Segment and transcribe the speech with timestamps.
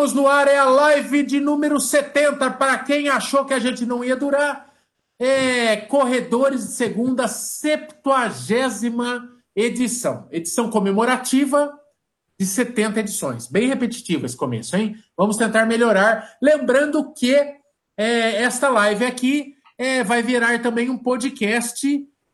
[0.00, 2.52] Estamos no ar, é a live de número 70.
[2.52, 4.72] Para quem achou que a gente não ia durar,
[5.18, 10.26] é Corredores de Segunda, 70 edição.
[10.30, 11.78] Edição comemorativa
[12.38, 13.46] de 70 edições.
[13.46, 14.96] Bem repetitivo esse começo, hein?
[15.14, 16.34] Vamos tentar melhorar.
[16.40, 21.86] Lembrando que é, esta live aqui é, vai virar também um podcast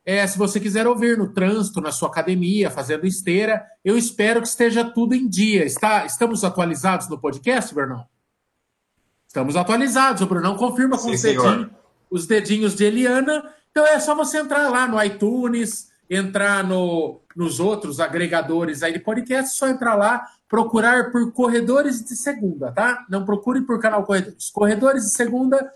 [0.07, 4.47] é, se você quiser ouvir no trânsito, na sua academia, fazendo esteira, eu espero que
[4.47, 5.65] esteja tudo em dia.
[5.65, 8.07] Está, estamos atualizados no podcast, Brunão?
[9.27, 10.23] Estamos atualizados.
[10.23, 11.71] O Brunão confirma com Sim, os, dedinhos,
[12.09, 13.53] os dedinhos de Eliana.
[13.73, 19.01] Então é só você entrar lá no iTunes, entrar no, nos outros agregadores aí de
[19.01, 23.05] podcast, só entrar lá, procurar por Corredores de Segunda, tá?
[23.11, 24.51] Não procure por canal Corredores.
[24.51, 25.69] Corredores de Segunda,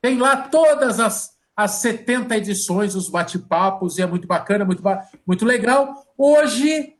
[0.00, 4.82] tem lá todas as as 70 edições, os bate-papos, e é muito bacana, muito,
[5.26, 6.04] muito legal.
[6.18, 6.94] Hoje,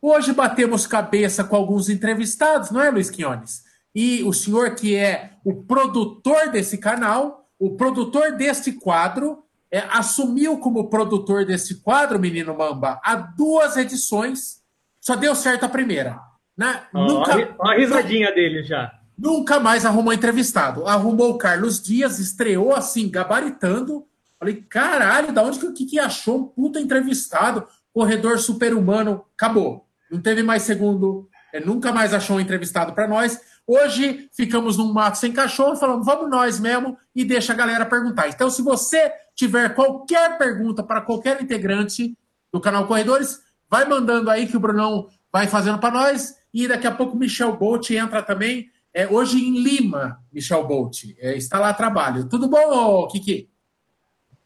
[0.00, 3.62] hoje batemos cabeça com alguns entrevistados, não é, Luiz Quinones?
[3.94, 10.58] E o senhor que é o produtor desse canal, o produtor deste quadro, é, assumiu
[10.58, 14.62] como produtor desse quadro, menino Mamba, há duas edições,
[15.00, 16.18] só deu certo a primeira.
[16.56, 16.82] Né?
[16.94, 17.56] Oh, Nunca...
[17.60, 18.97] A risadinha dele já.
[19.18, 20.86] Nunca mais arrumou entrevistado.
[20.86, 24.06] Arrumou o Carlos Dias, estreou assim, gabaritando.
[24.38, 27.66] Falei, caralho, da onde que, que achou um puta entrevistado?
[27.92, 29.24] Corredor super-humano.
[29.36, 29.88] Acabou.
[30.08, 31.28] Não teve mais segundo.
[31.52, 33.40] É, nunca mais achou um entrevistado para nós.
[33.66, 38.28] Hoje ficamos num mato sem cachorro, falando, vamos nós mesmo e deixa a galera perguntar.
[38.28, 42.16] Então, se você tiver qualquer pergunta para qualquer integrante
[42.52, 46.36] do canal Corredores, vai mandando aí que o Brunão vai fazendo para nós.
[46.54, 51.04] E daqui a pouco o Michel Bolt entra também é, hoje em Lima, Michel Bolt.
[51.18, 52.28] É, está lá a trabalho.
[52.28, 53.48] Tudo bom, Kiki?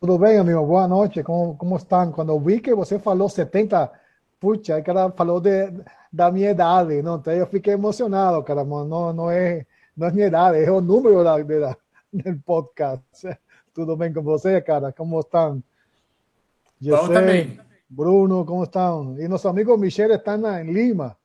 [0.01, 0.67] Tudo bem, amigo?
[0.67, 1.23] Boa noite.
[1.23, 2.11] Como, como estão?
[2.13, 3.91] Quando vi que você falou 70,
[4.41, 5.73] puxa, cara falou de,
[6.13, 7.17] da minha idade, não?
[7.17, 8.65] Então eu fiquei emocionado, cara.
[8.65, 9.65] Não, não, é,
[9.97, 11.77] não é minha idade, é o número da, da,
[12.13, 13.39] do podcast.
[13.73, 14.93] Tudo bem com você, cara?
[14.93, 15.63] Como estão?
[16.81, 17.61] Bom também.
[17.89, 19.17] Bruno, como estão?
[19.19, 21.17] E nosso amigo Michel está em Lima.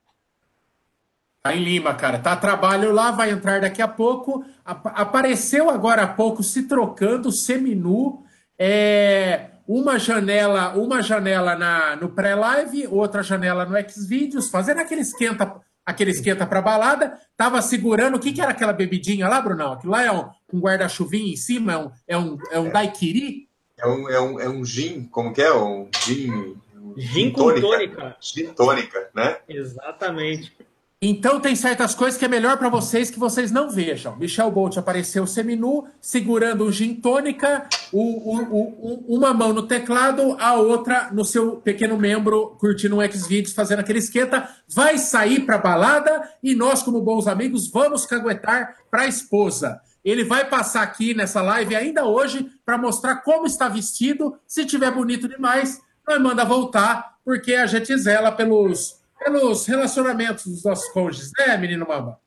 [1.47, 2.19] Tá em Lima, cara.
[2.19, 4.43] Tá a trabalho lá, vai entrar daqui a pouco.
[4.65, 8.23] Apareceu agora há pouco se trocando, seminu.
[8.59, 15.55] É, uma janela, uma janela na, no pré-live, outra janela no Xvideos, fazendo aquele esquenta,
[15.85, 17.17] aquele esquenta para balada.
[17.37, 19.71] Tava segurando, o que, que era aquela bebidinha lá, Brunão?
[19.71, 23.47] Aquilo lá é um, um guarda-chuvinho em cima, é um, é um, é um daiquiri?
[23.77, 25.53] É um, é, um, é um gin, como que é?
[25.53, 26.57] Um gin...
[26.97, 27.61] Gin com tônica.
[27.61, 28.17] tônica.
[28.19, 29.37] Gin tônica, né?
[29.47, 30.51] Exatamente.
[30.99, 34.15] Então tem certas coisas que é melhor para vocês que vocês não vejam.
[34.15, 40.35] Michel Bolt apareceu seminu, segurando um gin tônica, o, o, o, uma mão no teclado,
[40.39, 44.49] a outra no seu pequeno membro, curtindo um X-Videos, fazendo aquele esquenta.
[44.67, 49.79] Vai sair para balada e nós, como bons amigos, vamos caguetar para a esposa.
[50.03, 54.35] Ele vai passar aqui nessa live ainda hoje para mostrar como está vestido.
[54.47, 60.63] Se tiver bonito demais, nós manda voltar, porque a gente zela pelos pelos relacionamentos dos
[60.63, 62.19] nossos cônjuges, né, menino Mamba?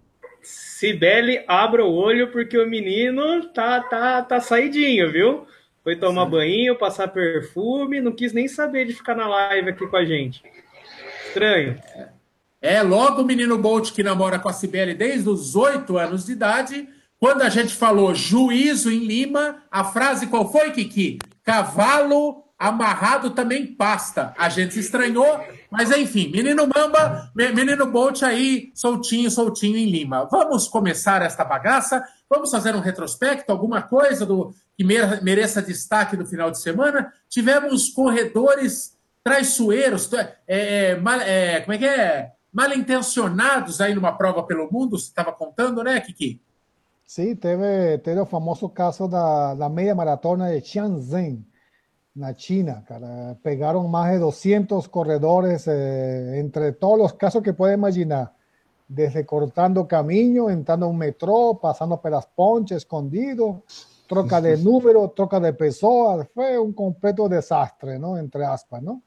[0.43, 5.47] Sibeli, abra o olho porque o menino tá, tá, tá saidinho, viu?
[5.85, 6.31] Foi tomar Sim.
[6.31, 10.43] banho, passar perfume, não quis nem saber de ficar na live aqui com a gente.
[11.27, 11.79] Estranho.
[12.61, 16.33] É, logo o menino Bolt que namora com a Sibeli desde os oito anos de
[16.33, 16.89] idade.
[17.19, 21.19] Quando a gente falou juízo em Lima, a frase qual foi, Kiki?
[21.43, 24.35] Cavalo amarrado também pasta.
[24.37, 25.41] A gente estranhou,
[25.71, 30.29] mas enfim, menino Mamba, menino Bolt aí, soltinho, soltinho em Lima.
[30.31, 32.05] Vamos começar esta bagaça?
[32.29, 37.11] Vamos fazer um retrospecto, alguma coisa do que mereça destaque no final de semana?
[37.31, 38.95] Tivemos corredores
[39.25, 42.33] traiçoeiros, é, é, é, como é que é?
[42.53, 46.43] Mal intencionados aí numa prova pelo mundo, você estava contando, né, Kiki?
[47.07, 51.45] Sim, teve, teve o famoso caso da, da meia maratona de Tianjin,
[52.21, 53.37] na China, cara.
[53.43, 58.33] Pegaron más de 200 corredores eh, entre todos los casos que puede imaginar.
[58.87, 63.63] Desde cortando camino, entrando a un metro, pasando por las ponches, escondido,
[64.07, 66.29] troca de número, troca de pessoas.
[66.35, 68.19] Fue un completo desastre, ¿no?
[68.19, 69.03] Entre aspas, ¿no?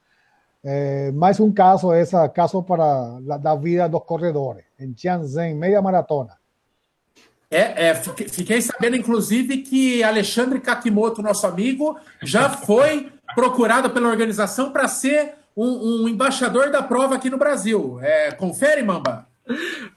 [0.62, 5.58] Eh, más un caso, ese caso para la, la vida de los corredores, en Tianjin,
[5.58, 6.40] media maratona.
[7.54, 14.72] É, é, fiquei sabendo, inclusive, que Alexandre Kakimoto, nosso amigo, já foi procurado pela organização
[14.72, 18.00] para ser um, um, embaixador da prova aqui no Brasil.
[18.02, 19.28] É, confere, Mamba?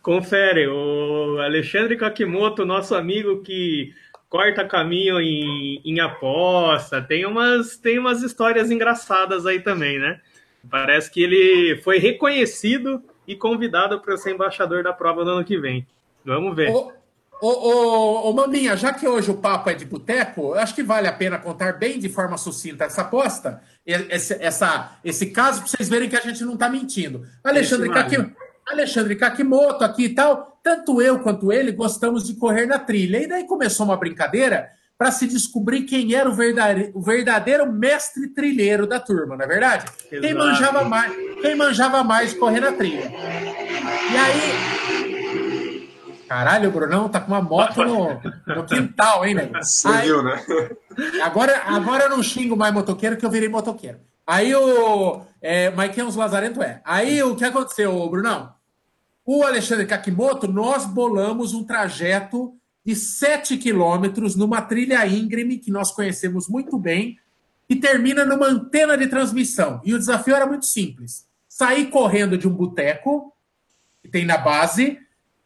[0.03, 0.67] Confere.
[0.67, 3.91] O Alexandre Kakimoto, nosso amigo que
[4.29, 10.21] corta caminho em, em aposta, tem umas, tem umas histórias engraçadas aí também, né?
[10.69, 15.57] Parece que ele foi reconhecido e convidado para ser embaixador da prova no ano que
[15.57, 15.87] vem.
[16.23, 16.69] Vamos ver.
[16.69, 16.91] Ô,
[17.41, 20.83] ô, ô, ô, Maminha, já que hoje o papo é de boteco, eu acho que
[20.83, 25.69] vale a pena contar bem de forma sucinta essa aposta, esse, essa, esse caso, para
[25.69, 27.25] vocês verem que a gente não está mentindo.
[27.43, 28.33] Alexandre, Kaki,
[28.67, 33.23] Alexandre Kakimoto aqui e tal, tanto eu quanto ele gostamos de correr na trilha.
[33.23, 38.29] E daí começou uma brincadeira para se descobrir quem era o verdadeiro, o verdadeiro mestre
[38.29, 39.85] trilheiro da turma, não é verdade?
[40.09, 43.11] Quem manjava mais, quem manjava mais correr na trilha.
[44.11, 44.96] E aí.
[46.27, 48.19] Caralho, o Brunão tá com uma moto no,
[48.55, 49.55] no quintal, hein, nego?
[49.63, 50.43] Você Aí- viu, né?
[51.23, 53.99] Agora, agora eu não xingo mais motoqueiro, que eu virei motoqueiro.
[54.25, 55.21] Aí o.
[55.41, 56.81] É, mas quem é os Lazarento é.
[56.83, 58.53] Aí o que aconteceu, Brunão?
[59.25, 62.53] O Alexandre Kakimoto, nós bolamos um trajeto
[62.85, 67.17] de 7 quilômetros numa trilha íngreme que nós conhecemos muito bem,
[67.67, 69.81] que termina numa antena de transmissão.
[69.83, 73.33] E o desafio era muito simples: sair correndo de um boteco,
[74.01, 74.99] que tem na base,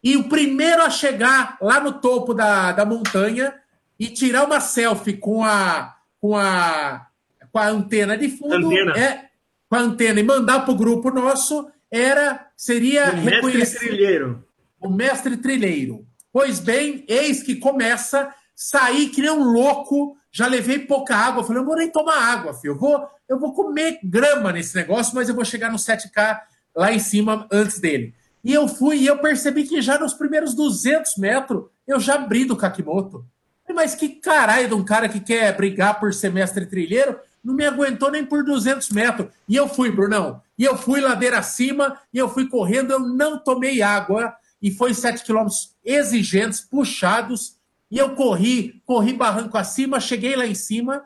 [0.03, 3.53] e o primeiro a chegar lá no topo da, da montanha
[3.99, 7.07] e tirar uma selfie com a, com a,
[7.51, 8.67] com a antena de fundo.
[8.67, 8.97] Antena.
[8.97, 9.29] É,
[9.69, 14.47] com a antena e mandar para o grupo nosso era seria O mestre trilheiro.
[14.79, 16.05] o mestre trilheiro.
[16.33, 21.61] Pois bem, eis que começa, saí que nem um louco, já levei pouca água, falei,
[21.61, 25.27] eu vou nem tomar água, filho, eu vou, eu vou comer grama nesse negócio, mas
[25.27, 26.39] eu vou chegar no 7K
[26.73, 28.15] lá em cima antes dele.
[28.43, 32.45] E eu fui e eu percebi que já nos primeiros 200 metros eu já abri
[32.45, 33.25] do Kakimoto.
[33.73, 37.65] Mas que caralho de um cara que quer brigar por ser mestre trilheiro não me
[37.65, 39.29] aguentou nem por 200 metros.
[39.47, 40.41] E eu fui, Brunão.
[40.57, 44.35] E eu fui ladeira acima, e eu fui correndo, eu não tomei água.
[44.61, 47.55] E foi 7 quilômetros exigentes, puxados.
[47.89, 51.03] E eu corri, corri barranco acima, cheguei lá em cima.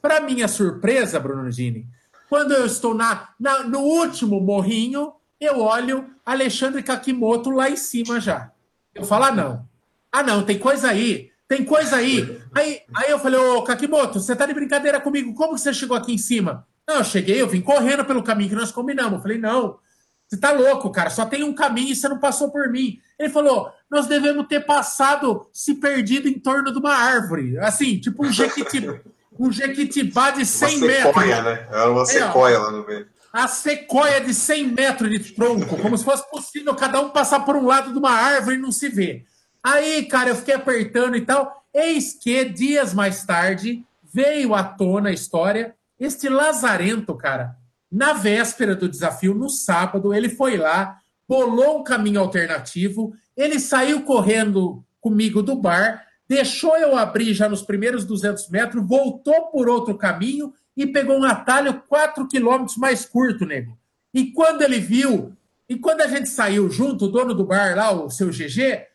[0.00, 1.86] Para minha surpresa, Bruno Gini,
[2.28, 5.12] quando eu estou na, na- no último morrinho,
[5.44, 8.50] eu olho Alexandre Kakimoto lá em cima já.
[8.94, 9.68] Eu falo, ah, não.
[10.10, 11.30] Ah, não, tem coisa aí.
[11.48, 12.40] Tem coisa aí.
[12.54, 15.34] Aí, aí eu falei, ô Kakimoto, você tá de brincadeira comigo?
[15.34, 16.66] Como que você chegou aqui em cima?
[16.88, 19.14] Não, eu cheguei, eu vim correndo pelo caminho que nós combinamos.
[19.14, 19.78] Eu falei, não,
[20.26, 21.10] você tá louco, cara.
[21.10, 22.98] Só tem um caminho e você não passou por mim.
[23.18, 27.58] Ele falou, nós devemos ter passado, se perdido em torno de uma árvore.
[27.58, 28.98] Assim, tipo um jequitibá,
[29.38, 31.06] um jequitibá de Uma 100 metros.
[31.06, 31.68] sequoia, né?
[31.70, 33.06] Era uma Aí, sequoia lá no meio.
[33.32, 37.56] A sequoia de 100 metros de tronco, como se fosse possível cada um passar por
[37.56, 39.24] um lado de uma árvore e não se ver.
[39.62, 41.64] Aí, cara, eu fiquei apertando e tal.
[41.72, 45.74] Eis que, dias mais tarde, veio à tona a história.
[45.98, 47.56] Este Lazarento, cara,
[47.90, 54.02] na véspera do desafio, no sábado, ele foi lá, bolou um caminho alternativo, ele saiu
[54.02, 59.96] correndo comigo do bar, deixou eu abrir já nos primeiros 200 metros, voltou por outro
[59.96, 63.78] caminho e pegou um atalho 4 quilômetros mais curto, nego.
[64.12, 65.36] E quando ele viu,
[65.68, 68.86] e quando a gente saiu junto, o dono do bar lá, o seu GG,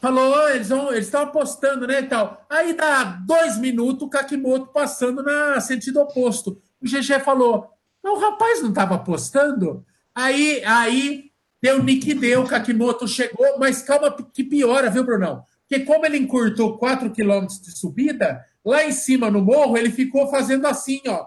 [0.00, 2.44] falou, "Ô, eles eles estão apostando, né, e tal.
[2.48, 6.60] Aí dá dois minutos, o Kakimoto passando na sentido oposto.
[6.80, 7.70] O GG falou,
[8.02, 9.84] "Mas o rapaz não estava apostando?
[10.14, 11.30] Aí, aí
[11.62, 15.42] deu nick deu, o Kakimoto chegou, mas calma que piora, viu, Brunão?
[15.66, 20.28] Porque como ele encurtou 4 quilômetros de subida, lá em cima no morro, ele ficou
[20.30, 21.26] fazendo assim, ó,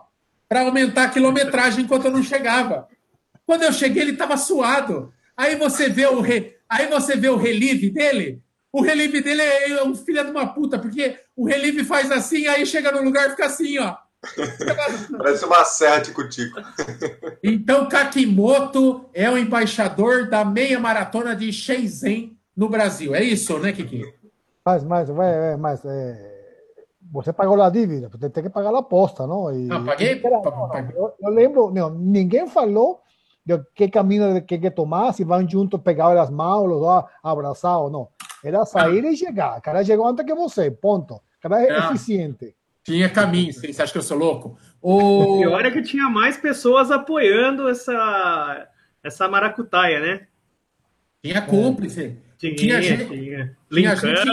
[0.49, 2.87] para aumentar a quilometragem enquanto eu não chegava.
[3.45, 5.13] Quando eu cheguei, ele estava suado.
[5.35, 6.55] Aí você vê o re...
[6.67, 8.41] aí você vê o relieve dele.
[8.71, 12.65] O relieve dele é um filho de uma puta, porque o relieve faz assim, aí
[12.65, 13.95] chega no lugar e fica assim, ó.
[15.17, 16.59] Parece uma serra de cutico.
[17.43, 23.15] Então, Kakimoto é o embaixador da meia maratona de Shenzhen no Brasil.
[23.15, 24.03] É isso, né, Kiki?
[24.65, 26.36] Mas, mas, vai, vai, mas é,
[27.11, 29.51] você pagou a dívida, você tem que pagar a aposta, não?
[29.53, 33.01] E, Não, paguei, pa- não, não, eu, eu lembro, não, ninguém falou
[33.45, 36.69] de que caminho que que tomar, se vão juntos pegar as mãos,
[37.23, 38.09] abraçar ou não.
[38.43, 39.57] Era sair e chegar.
[39.57, 41.15] O cara chegou antes que você, ponto.
[41.15, 41.89] O cara é Não.
[41.89, 42.53] eficiente.
[42.83, 43.71] Tinha caminho, sim.
[43.73, 44.57] Você acha que eu sou louco?
[44.81, 45.39] O...
[45.39, 48.67] Pior é que tinha mais pessoas apoiando essa,
[49.03, 50.27] essa maracutaia, né?
[51.21, 52.17] Tinha cúmplice.
[52.37, 52.97] Tinha, Tinha tinha.
[52.97, 53.57] gente- tinha.
[53.71, 54.31] tinha gente-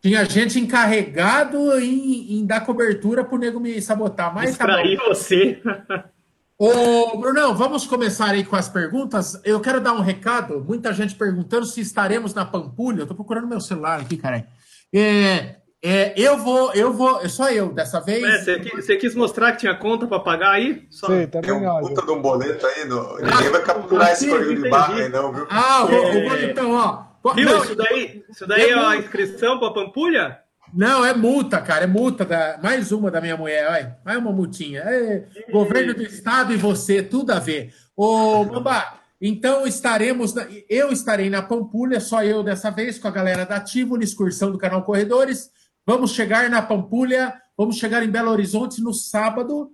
[0.00, 4.32] Tinha gente encarregado em, em dar cobertura pro nego me sabotar.
[4.34, 4.72] Mas tá bom.
[4.82, 5.60] distrair você.
[6.60, 9.40] Ô, Brunão, vamos começar aí com as perguntas.
[9.44, 10.64] Eu quero dar um recado.
[10.66, 13.02] Muita gente perguntando se estaremos na Pampulha.
[13.02, 14.44] Eu tô procurando meu celular aqui, caralho.
[14.92, 18.24] É, é, eu vou, eu vou, só eu dessa vez.
[18.24, 20.84] É, você, qui- você quis mostrar que tinha conta para pagar aí?
[20.90, 21.06] Só...
[21.06, 22.84] Sim, Tem também um puta de um boleto aí.
[22.86, 23.18] No...
[23.18, 25.46] Ninguém vai capturar esse sim, código de barra aí, não, viu?
[25.48, 26.26] Ah, o, É.
[26.26, 27.07] o bonitão, ó.
[27.34, 27.44] Viu?
[27.44, 30.40] Não, isso daí, isso daí é eu- a inscrição para Pampulha?
[30.72, 31.84] Não, é multa, cara.
[31.84, 32.24] É multa.
[32.24, 32.58] Da...
[32.62, 33.66] Mais uma da minha mulher.
[33.70, 33.98] Olha.
[34.04, 34.80] Mais uma multinha.
[34.82, 37.72] É, governo do estado e você, tudo a ver.
[37.96, 43.10] Ô, Mamba, Então estaremos, na- eu estarei na Pampulha, só eu dessa vez, com a
[43.10, 45.50] galera da Tivoli, excursão do canal Corredores.
[45.86, 49.72] Vamos chegar na Pampulha, vamos chegar em Belo Horizonte no sábado.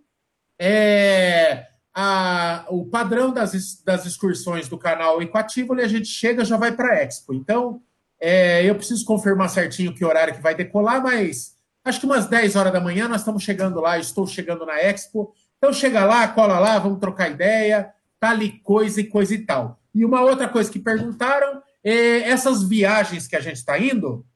[0.58, 6.72] É, a- o padrão das, das excursões do canal Equativoli, a gente chega já vai
[6.72, 7.32] para Expo.
[7.32, 7.80] Então,
[8.20, 12.56] é, eu preciso confirmar certinho que horário que vai decolar, mas acho que umas 10
[12.56, 15.32] horas da manhã nós estamos chegando lá, estou chegando na Expo.
[15.58, 19.78] Então chega lá, cola lá, vamos trocar ideia, tá ali coisa e coisa e tal.
[19.94, 24.26] E uma outra coisa que perguntaram é essas viagens que a gente está indo,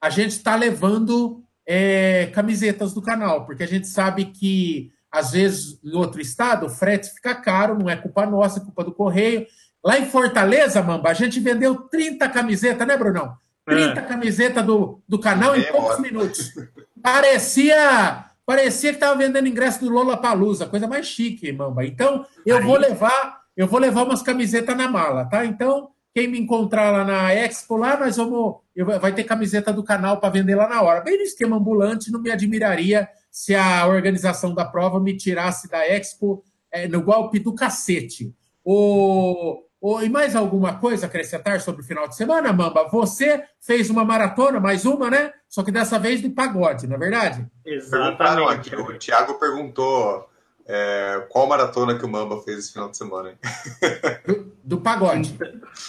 [0.00, 5.78] a gente está levando é, camisetas do canal, porque a gente sabe que às vezes
[5.84, 9.46] em outro estado o frete fica caro, não é culpa nossa, é culpa do correio.
[9.84, 13.34] Lá em Fortaleza, Mamba, a gente vendeu 30 camisetas, né, Brunão?
[13.66, 16.52] 30 camisetas do, do canal em Meia poucos minutos.
[17.02, 21.84] Parecia, parecia que estava vendendo ingresso do Lola Palusa, coisa mais chique, Mamba.
[21.86, 25.44] Então, eu vou levar, eu vou levar umas camisetas na mala, tá?
[25.46, 28.56] Então, quem me encontrar lá na Expo, lá nós vamos.
[28.74, 31.00] eu- vai ter camiseta do canal para vender lá na hora.
[31.02, 35.84] Bem no esquema ambulante, não me admiraria se a organização da prova me tirasse da
[35.84, 38.32] Expo é, no golpe do cacete.
[38.64, 42.88] O, o- e mais alguma coisa a acrescentar sobre o final de semana, Mamba?
[42.88, 45.32] Você fez uma maratona, mais uma, né?
[45.48, 47.44] Só que dessa vez de pagode, não é verdade?
[47.66, 48.72] Exatamente.
[48.72, 50.28] aqui, o Thiago perguntou
[50.66, 53.30] é, qual maratona que o Mamba fez esse final de semana.
[53.30, 53.36] hein?
[54.28, 55.36] Do, do pagode.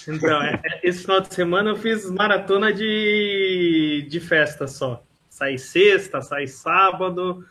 [0.08, 5.04] Então, é- esse final de semana eu fiz maratona de, de festa só.
[5.36, 7.46] Sai sexta, sai sábado.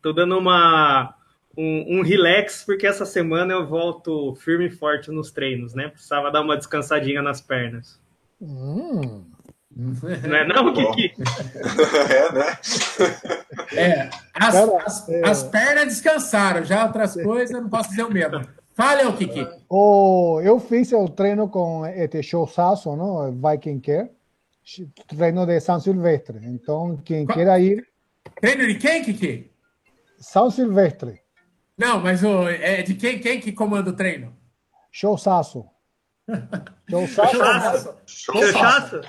[0.00, 1.14] Tô dando uma,
[1.54, 5.88] um, um relax, porque essa semana eu volto firme e forte nos treinos, né?
[5.88, 8.00] Precisava dar uma descansadinha nas pernas.
[8.40, 9.26] Hum,
[9.70, 10.72] Não é não.
[10.72, 11.12] Kiki?
[12.10, 12.58] é, né?
[13.74, 15.28] É, as, Cara, as, é.
[15.28, 18.40] as pernas descansaram, já outras coisas eu não posso dizer o mesmo.
[18.72, 19.46] Fale, ô Kiki.
[19.68, 23.30] o, eu fiz o treino com este showzaço, não?
[23.30, 24.10] Viking Care,
[25.08, 26.38] treino de São Silvestre.
[26.42, 27.86] Então, quem Qual- queira ir,
[28.40, 29.50] Treino de quem, Kiki?
[30.18, 31.20] São Silvestre,
[31.78, 34.36] Não, mas o, é de quem, quem que comanda o treino?
[34.90, 35.64] showzaço.
[36.90, 37.38] Showzaço.
[37.38, 37.96] Cachaça?
[38.06, 38.34] Show.
[38.40, 39.00] Cachaça?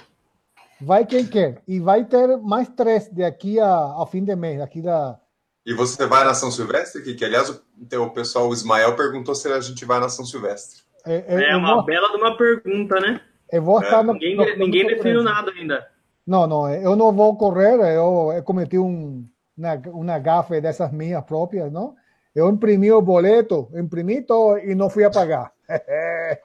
[0.80, 1.62] Vai quem quer.
[1.68, 5.20] E vai ter mais três de aqui a, ao fim de mês, aqui da,
[5.66, 7.26] E você vai na São Silvestre, Kiki?
[7.26, 10.84] Aliás, o, então, o pessoal, o Ismael, perguntou se a gente vai na São Silvestre.
[11.06, 13.20] Eu, É eu uma vou, bela de uma pergunta, né?
[13.52, 15.88] Eu vou estar no, Ninguém, no- ninguém no- definiu nada ainda.
[16.26, 19.26] Não, não, eu não vou correr, eu, eu cometi um,
[19.58, 21.96] uma, uma gafe dessas minhas próprias, não?
[22.36, 25.52] Eu imprimi o boleto, imprimi todo e não fui a pagar.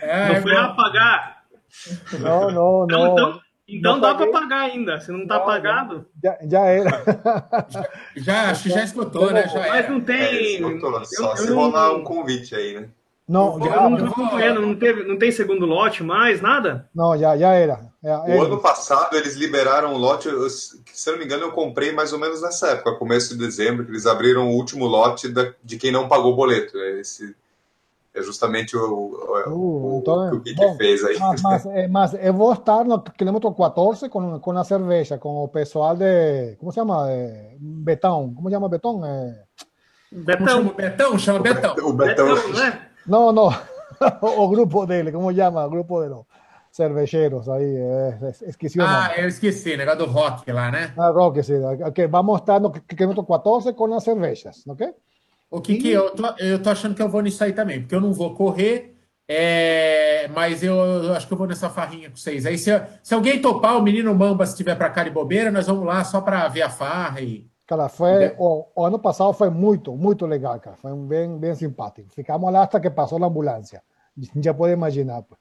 [0.00, 0.60] É, Não foi bom.
[0.60, 1.44] apagar.
[2.20, 3.12] Não, não, Então, não.
[3.12, 5.00] então, então Não dá para pagar ainda.
[5.00, 6.06] Se não tá Não, pagado.
[6.22, 7.02] Já, já era.
[8.16, 9.48] já, acho que já esgotou, né?
[9.48, 9.88] Já Mas era.
[9.90, 10.80] não É, tem.
[11.06, 12.88] Só eu se não- rolar um convite aí, né?
[13.28, 16.88] Não, Eu já, não tô acompanhando, não, teve, não tem segundo lote mais, nada?
[16.94, 17.80] não, já, já era.
[18.02, 21.52] Já, O ano passado eles liberaram um lote, eu- se eu não me engano, eu
[21.52, 25.28] comprei mais ou menos nessa época, começo de dezembro, que eles abriram o último lote
[25.28, 26.78] da- de quem não pagou o boleto.
[26.78, 27.36] Esse
[28.14, 30.76] é justamente o, o, Uh, o então é que o bom.
[30.76, 31.18] fez aí.
[31.18, 35.44] Mas, mas, eh, mas eu vou estar no quilômetro 14 com, com a cerveja, com
[35.44, 36.56] o pessoal de.
[36.58, 37.06] Como se chama?
[37.60, 38.32] Betão.
[38.34, 38.92] Como chama Betão?
[38.94, 41.18] Como Betão, chama o Betão?
[41.18, 41.74] Chama Betão.
[41.86, 42.87] O Betão, Betão, não é?
[43.08, 43.48] No, no,
[44.22, 45.64] o grupo dele, ¿cómo llama?
[45.64, 46.26] El grupo de los
[46.70, 50.92] cerveceros ahí, eh, es- esqueci o Ah, eu esqueci, negócio do rock lá, né?
[50.96, 54.82] Ah, Roque, sí, ok, vamos estar no kilómetro 14 con las cervezas, ¿ok?
[55.50, 58.00] O Kiki, eu tô, eu tô achando que eu vou nisso aí também, porque eu
[58.02, 58.94] não vou correr,
[59.26, 62.44] é, mas eu, eu acho que eu vou nessa farrinha com vocês.
[62.44, 62.70] Aí, se,
[63.02, 66.04] se alguém topar, o menino Mamba, se tiver pra cá de bobeira, nós vamos lá
[66.04, 67.46] só pra ver a farra e.
[67.68, 70.74] Cara, foi, o, o ano passado foi muito, muito legal, cara.
[70.76, 72.08] Foi bem, bem simpático.
[72.14, 73.82] Ficamos lá hasta que passou a ambulância.
[74.40, 75.22] Já pode imaginar.
[75.22, 75.38] pues.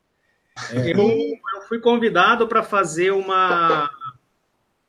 [0.73, 3.89] Eu, eu fui convidado para fazer uma,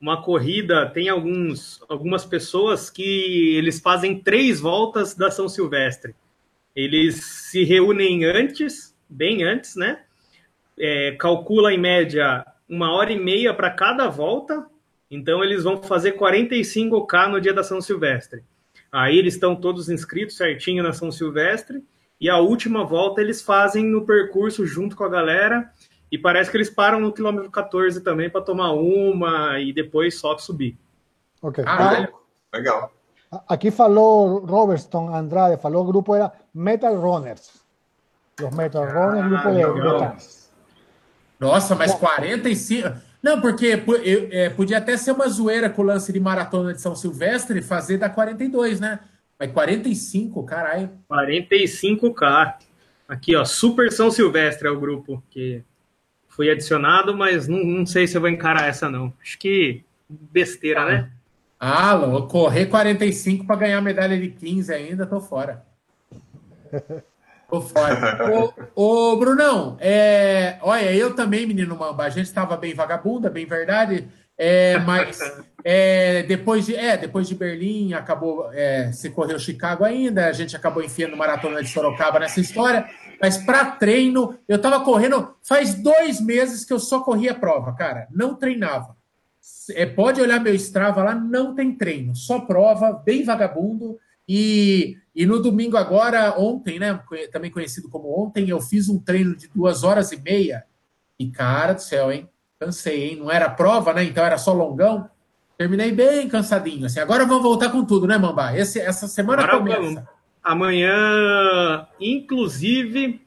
[0.01, 0.89] uma corrida.
[0.89, 6.13] Tem alguns, algumas pessoas que eles fazem três voltas da São Silvestre.
[6.75, 10.01] Eles se reúnem antes, bem antes, né?
[10.77, 14.67] É, calcula em média uma hora e meia para cada volta.
[15.09, 18.43] Então eles vão fazer 45K no dia da São Silvestre.
[18.91, 21.83] Aí eles estão todos inscritos certinho na São Silvestre.
[22.21, 25.71] E a última volta eles fazem no percurso junto com a galera.
[26.11, 30.37] E parece que eles param no quilômetro 14 também para tomar uma e depois só
[30.37, 30.77] subir.
[31.41, 31.63] Ok.
[31.67, 32.09] Ah, Ah,
[32.57, 32.91] Legal.
[33.47, 37.61] Aquí falou Robertson Andrade, falou o grupo era Metal Runners.
[38.41, 39.75] Los Metal Runners, grupo de legal.
[39.99, 40.17] metal.
[41.39, 42.89] Nossa, mas 45.
[43.21, 43.81] Não, porque
[44.31, 47.63] é, podia até ser uma zoeira com o lance de maratona de São Silvestre e
[47.63, 48.99] fazer da 42, né?
[49.37, 50.89] Mas 45, caralho.
[51.09, 52.55] 45K.
[53.07, 55.63] Aqui, ó, Super São Silvestre é o grupo que
[56.27, 59.13] foi adicionado, mas não, não sei se eu vou encarar essa, não.
[59.21, 61.11] Acho que besteira, né?
[61.59, 65.65] Ah, louco, correr 45 para ganhar medalha de 15 ainda, tô fora.
[67.49, 68.17] Tô fora.
[68.75, 73.45] ô, ô, Brunão, é, olha, eu também, menino Mamba, a gente estava bem vagabunda, bem
[73.45, 75.19] verdade, é, mas
[75.63, 80.55] é, depois, de, é, depois de Berlim, acabou, é, se correu Chicago ainda, a gente
[80.55, 82.87] acabou enfiando maratona de Sorocaba nessa história,
[83.19, 88.07] mas para treino, eu estava correndo, faz dois meses que eu só corria prova, cara,
[88.11, 88.95] não treinava.
[89.71, 93.97] É, pode olhar meu Strava lá, não tem treino, só prova, bem vagabundo.
[94.31, 99.35] E, e no domingo agora, ontem, né, também conhecido como ontem, eu fiz um treino
[99.35, 100.65] de duas horas e meia.
[101.17, 102.29] E cara do céu, hein?
[102.59, 103.15] Cansei, hein?
[103.15, 104.03] Não era prova, né?
[104.03, 105.09] Então era só longão.
[105.57, 106.85] Terminei bem cansadinho.
[106.85, 106.99] Assim.
[106.99, 108.55] Agora vamos voltar com tudo, né, Mambá?
[108.55, 109.81] Esse, essa semana agora começa.
[109.81, 110.03] Vamos.
[110.43, 113.19] Amanhã, inclusive,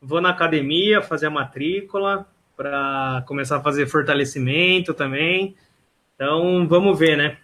[0.00, 2.26] vou na academia fazer a matrícula
[2.56, 5.54] para começar a fazer fortalecimento também.
[6.16, 7.38] Então, vamos ver, né?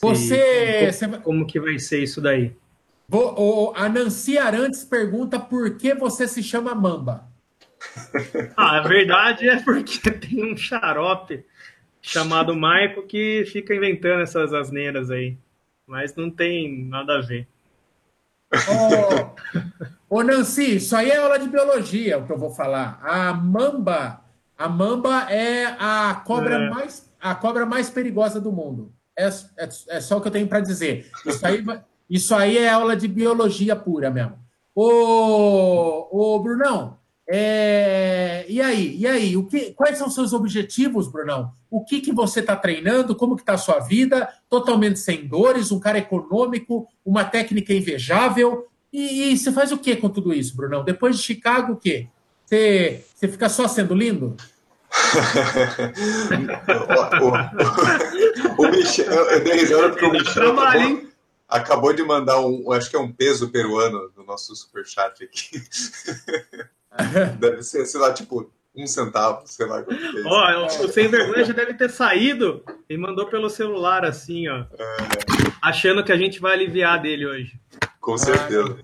[0.00, 0.90] Você.
[1.00, 2.54] Como, como, que vai ser isso daí?
[3.08, 7.26] Vou, a Nancy Arantes pergunta por que você se chama Mamba.
[8.56, 11.44] Ah, a verdade é porque tem um xarope
[12.02, 15.36] chamado Maico que fica inventando essas asneiras aí.
[15.86, 17.46] Mas não tem nada a ver.
[20.08, 22.98] Ô, ô Nancy, isso aí é aula de biologia, o que eu vou falar.
[23.02, 24.22] A mamba,
[24.56, 26.70] a mamba é a cobra é.
[26.70, 28.92] mais a cobra mais perigosa do mundo.
[29.18, 31.10] É, é, é só o que eu tenho para dizer.
[31.26, 31.64] Isso aí,
[32.08, 34.38] isso aí é aula de biologia pura mesmo.
[34.74, 36.98] Ô, ô Brunão,
[37.28, 38.96] é, e aí?
[38.96, 39.36] E aí?
[39.36, 41.52] O que, quais são seus objetivos, Brunão?
[41.70, 43.14] O que, que você está treinando?
[43.14, 44.28] Como que está a sua vida?
[44.48, 48.66] Totalmente sem dores, um cara econômico, uma técnica invejável.
[48.90, 50.82] E, e você faz o que com tudo isso, Brunão?
[50.82, 52.08] Depois de Chicago, o quê?
[52.46, 54.34] Você, você fica só sendo lindo?
[58.58, 61.02] O, o, o Michel, eu dei risada porque o Michel acabou,
[61.48, 65.62] acabou, de mandar um, acho que é um peso peruano no nosso superchat aqui.
[67.38, 69.84] deve ser, sei lá, tipo, um centavo, sei lá.
[70.26, 74.60] Ó, o sem vergonha já deve ter saído e mandou pelo celular assim, ó.
[74.78, 74.96] É.
[75.60, 77.60] Achando que a gente vai aliviar dele hoje.
[78.00, 78.78] Com certeza.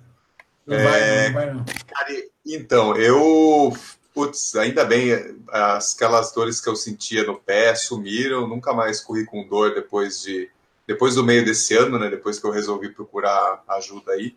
[0.67, 1.65] Não vai, é, não vai, não.
[1.65, 2.09] Cara,
[2.45, 3.73] então, eu
[4.15, 5.11] putz, ainda bem,
[5.49, 10.49] aquelas dores que eu sentia no pé sumiram, nunca mais corri com dor depois de
[10.87, 14.37] depois do meio desse ano, né, depois que eu resolvi procurar ajuda aí.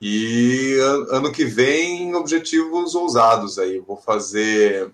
[0.00, 0.78] E
[1.10, 3.78] ano que vem, objetivos ousados aí.
[3.78, 4.90] Vou fazer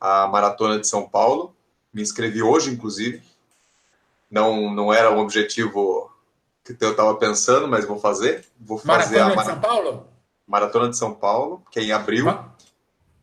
[0.00, 1.54] a maratona de São Paulo.
[1.92, 3.22] Me inscrevi hoje, inclusive.
[4.30, 6.10] Não, não era um objetivo
[6.64, 8.44] que eu estava pensando, mas vou fazer.
[8.60, 9.44] Vou fazer maratona a Mar...
[9.44, 10.08] de São Paulo?
[10.46, 12.26] Maratona de São Paulo, que é em abril.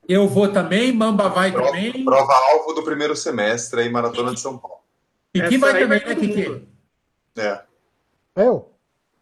[0.08, 2.06] Eu vou também, Mamba vai prova, também.
[2.06, 4.78] Prova-alvo do primeiro semestre aí, Maratona de São Paulo.
[5.34, 6.68] Kiki vai também, né, Kiki?
[7.38, 7.62] É.
[8.36, 8.72] Eu?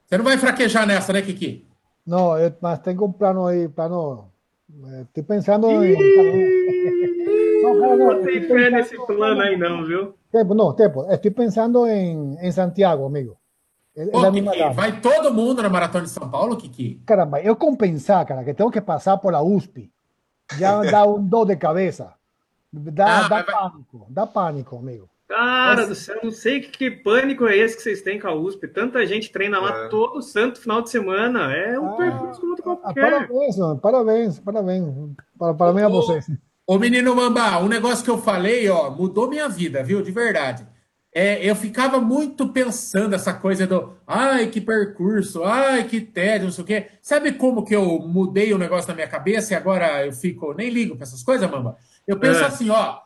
[0.05, 1.67] Você não vai fraquejar nessa, né, Kiki?
[2.05, 4.29] Não, eu, mas tem um plano aí, plano...
[5.01, 5.95] Estou pensando em...
[7.63, 10.13] Não, cara, não, tem fé nesse plano aí não, viu?
[10.31, 11.11] Tempo, não, tempo.
[11.11, 13.35] Estou pensando em, em Santiago, amigo.
[13.95, 17.01] É, Pô, Kiki, vai todo mundo na Maratona de São Paulo, Kiki?
[17.05, 19.89] Caramba, eu compensar, cara, que tenho que passar por la USP.
[20.57, 22.13] Já dá um dor de cabeça.
[22.71, 25.09] Dá, ah, dá pânico, dá pânico, amigo.
[25.27, 25.87] Cara Mas...
[25.87, 28.67] do céu, não sei que, que, pânico é esse que vocês têm com a USP.
[28.67, 29.87] Tanta gente treina lá é.
[29.87, 31.51] todo santo final de semana.
[31.55, 33.01] É um ah, percurso como outro qualquer.
[33.01, 33.79] Parabéns, mano.
[33.79, 34.85] parabéns, parabéns.
[35.37, 36.31] Parabéns a vocês.
[36.67, 40.01] Ô, menino Mambá, um negócio que eu falei, ó, mudou minha vida, viu?
[40.01, 40.67] De verdade.
[41.17, 46.51] É, eu ficava muito pensando essa coisa do ai, que percurso, ai, que tédio, não
[46.51, 46.87] sei o quê.
[47.01, 50.69] Sabe como que eu mudei o negócio na minha cabeça e agora eu fico, nem
[50.69, 51.77] ligo para essas coisas, mamba?
[52.05, 52.45] Eu penso é.
[52.45, 52.97] assim, ó,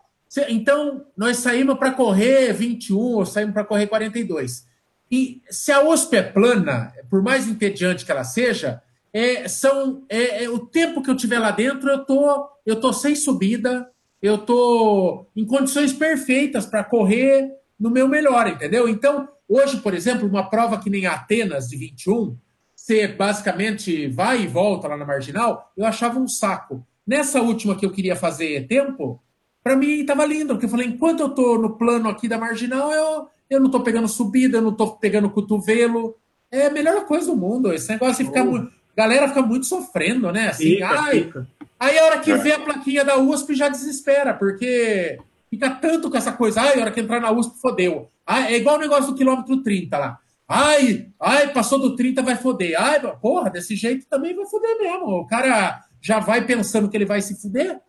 [0.47, 4.65] então nós saímos para correr 21 ou saímos para correr 42.
[5.11, 8.81] E se a USP é plana, por mais entediante que ela seja,
[9.13, 12.91] é, são é, é, o tempo que eu tiver lá dentro, eu tô, eu tô
[12.91, 13.87] sem subida,
[14.19, 18.89] eu tô em condições perfeitas para correr no meu melhor, entendeu?
[18.89, 22.37] Então, hoje, por exemplo, uma prova que nem Atenas de 21,
[22.75, 26.85] você basicamente vai e volta lá na marginal, eu achava um saco.
[27.05, 29.21] Nessa última que eu queria fazer tempo,
[29.63, 32.91] para mim estava lindo, porque eu falei, enquanto eu estou no plano aqui da marginal,
[32.91, 36.15] eu, eu não estou pegando subida, eu não estou pegando cotovelo.
[36.51, 37.71] É a melhor coisa do mundo.
[37.71, 38.45] Esse negócio de ficar.
[38.47, 38.67] Oh.
[38.95, 40.49] Galera fica muito sofrendo, né?
[40.49, 41.47] Assim, fica, ai, fica.
[41.79, 42.37] Aí a hora que é.
[42.37, 45.17] vê a plaquinha da USP já desespera, porque
[45.49, 48.09] Fica tanto com essa coisa, ai, a hora que entrar na USP, fodeu.
[48.25, 50.19] Ah, é igual o negócio do quilômetro 30 lá.
[50.47, 52.75] Ai, ai, passou do 30, vai foder.
[52.79, 55.05] Ai, porra, desse jeito também vai foder mesmo.
[55.05, 57.79] O cara já vai pensando que ele vai se fuder.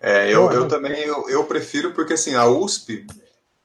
[0.00, 3.06] É, eu, eu também eu, eu prefiro porque assim, a USP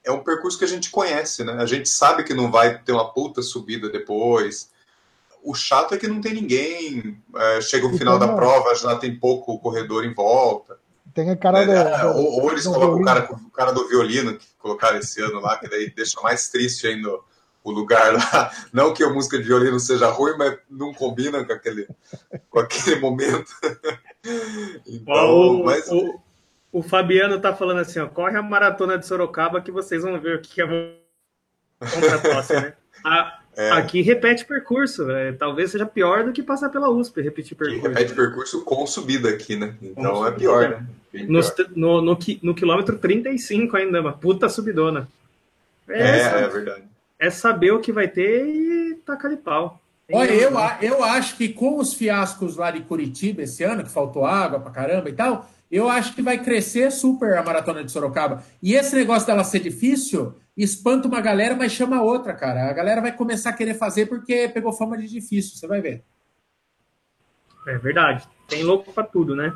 [0.04, 1.54] é um percurso que a gente conhece, né?
[1.54, 4.70] A gente sabe que não vai ter uma puta subida depois.
[5.42, 7.20] O chato é que não tem ninguém.
[7.34, 10.78] É, chega o final da prova, já tem pouco corredor em volta.
[11.14, 11.84] Tem a cara né?
[11.84, 15.40] do, ou, ou, eles colocam o cara, o cara do violino que colocaram esse ano
[15.40, 17.08] lá, que daí deixa mais triste ainda
[17.64, 18.50] o lugar lá.
[18.72, 21.88] Não que a música de violino seja ruim, mas não combina com aquele,
[22.50, 23.50] com aquele momento.
[24.86, 25.90] Então, o, mas...
[25.90, 26.20] o,
[26.70, 30.36] o, Fabiano tá falando assim, ó, corre a maratona de Sorocaba que vocês vão ver
[30.36, 30.64] o que é
[31.80, 32.74] contra né?
[33.04, 33.70] A, é.
[33.72, 37.86] Aqui repete percurso, é, talvez seja pior do que passar pela USP, repetir percurso.
[37.86, 39.74] Aqui repete percurso com subida aqui, né?
[39.82, 40.86] Então é pior, né?
[41.28, 41.40] No,
[41.76, 45.06] no, no, no, quilômetro 35 ainda, uma puta subidona.
[45.86, 46.82] É, é, é, verdade.
[47.18, 49.78] É saber o que vai ter e tacar de pau.
[50.10, 54.24] Olha, eu, eu acho que com os fiascos lá de Curitiba esse ano, que faltou
[54.24, 58.42] água pra caramba e tal, eu acho que vai crescer super a maratona de Sorocaba.
[58.62, 62.68] E esse negócio dela ser difícil espanta uma galera, mas chama outra, cara.
[62.68, 66.02] A galera vai começar a querer fazer porque pegou fama de difícil, você vai ver.
[67.66, 68.28] É verdade.
[68.48, 69.52] Tem louco pra tudo, né?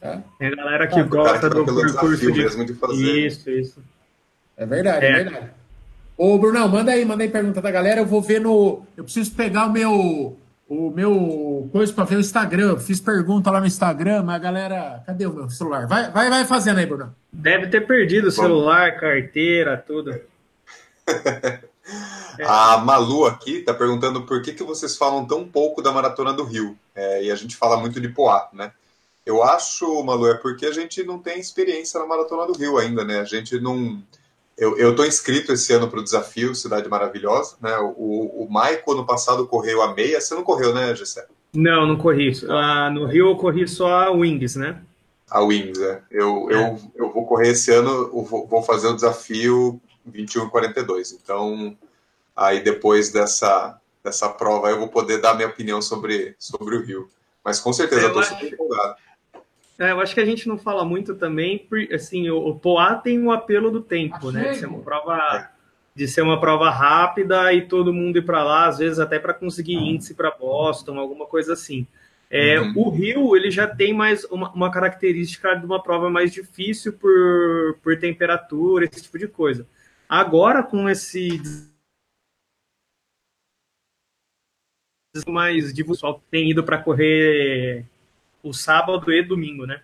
[0.00, 0.18] É.
[0.38, 2.38] Tem a galera que ah, gosta do percurso de...
[2.38, 3.26] mesmo de fazer.
[3.26, 3.84] Isso, isso.
[4.56, 5.50] É verdade, é, é verdade.
[6.16, 8.00] Ô, Brunão, manda aí, manda aí pergunta da galera.
[8.00, 8.86] Eu vou ver no.
[8.96, 10.36] Eu preciso pegar o meu.
[10.70, 12.78] O meu coisa para ver o Instagram.
[12.78, 15.02] Fiz pergunta lá no Instagram, mas a galera.
[15.04, 15.88] Cadê o meu celular?
[15.88, 17.12] Vai, vai, vai fazendo aí, Brunão.
[17.32, 20.14] Deve ter perdido o celular, carteira, tudo.
[22.46, 26.44] A Malu aqui está perguntando por que, que vocês falam tão pouco da Maratona do
[26.44, 26.78] Rio.
[26.94, 28.70] É, e a gente fala muito de Poá, né?
[29.26, 33.04] Eu acho, Malu, é porque a gente não tem experiência na Maratona do Rio ainda,
[33.04, 33.18] né?
[33.18, 34.00] A gente não.
[34.60, 37.74] Eu estou inscrito esse ano para o desafio Cidade Maravilhosa, né?
[37.96, 40.20] O, o Maico, ano passado, correu a meia.
[40.20, 41.26] Você não correu, né, Gessé?
[41.54, 42.30] Não, não corri.
[42.46, 44.82] Ah, no Rio eu corri só a Wings, né?
[45.30, 46.02] A Wings, é.
[46.10, 46.54] Eu, é.
[46.54, 51.12] eu, eu vou correr esse ano, vou fazer o desafio 21 e 42.
[51.12, 51.76] Então,
[52.36, 57.08] aí depois dessa, dessa prova eu vou poder dar minha opinião sobre, sobre o Rio.
[57.42, 58.96] Mas com certeza eu estou super empolgado.
[59.80, 63.18] É, eu acho que a gente não fala muito também, assim, o, o Poá tem
[63.18, 64.50] um apelo do tempo, né?
[64.50, 65.50] De ser uma prova,
[65.94, 69.32] de ser uma prova rápida e todo mundo ir para lá, às vezes até para
[69.32, 71.86] conseguir índice para Boston, alguma coisa assim.
[72.28, 72.74] É, uhum.
[72.76, 77.78] O Rio ele já tem mais uma, uma, característica de uma prova mais difícil por,
[77.82, 79.66] por temperatura, esse tipo de coisa.
[80.06, 81.40] Agora, com esse
[85.26, 87.86] mais de pessoal tem ido para correr
[88.42, 89.82] o sábado e domingo, né?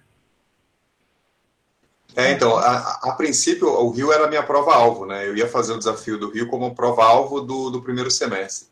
[2.14, 5.28] É, então, a, a, princípio o Rio era a minha prova-alvo, né?
[5.28, 8.68] Eu ia fazer o desafio do Rio como prova-alvo do, do primeiro semestre.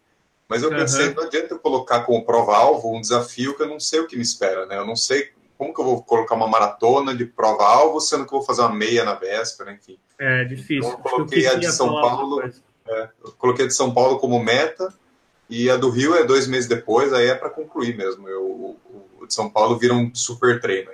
[0.49, 1.15] Mas eu pensei, uhum.
[1.15, 4.23] não adianta eu colocar como prova-alvo um desafio que eu não sei o que me
[4.23, 4.79] espera, né?
[4.79, 8.39] Eu não sei como que eu vou colocar uma maratona de prova-alvo, sendo que eu
[8.39, 9.99] vou fazer uma meia na véspera, enfim.
[10.19, 10.89] É difícil.
[10.89, 12.43] Então, eu coloquei a de São Paulo,
[12.89, 14.93] é, coloquei a de São Paulo como meta,
[15.49, 18.29] e a do Rio é dois meses depois, aí é para concluir mesmo.
[18.29, 18.81] Eu, o,
[19.27, 20.91] de São Paulo vira um super treino.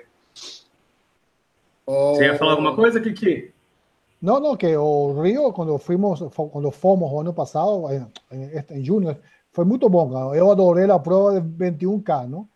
[1.85, 3.51] Você ia falar alguma coisa, Kiki?
[4.21, 8.83] Não, não, que o Rio, quando fomos, quando fomos o ano passado, em, em, em
[8.83, 9.17] junho,
[9.51, 10.33] foi muito bom.
[10.33, 12.47] Eu adorei a prova de 21K, não?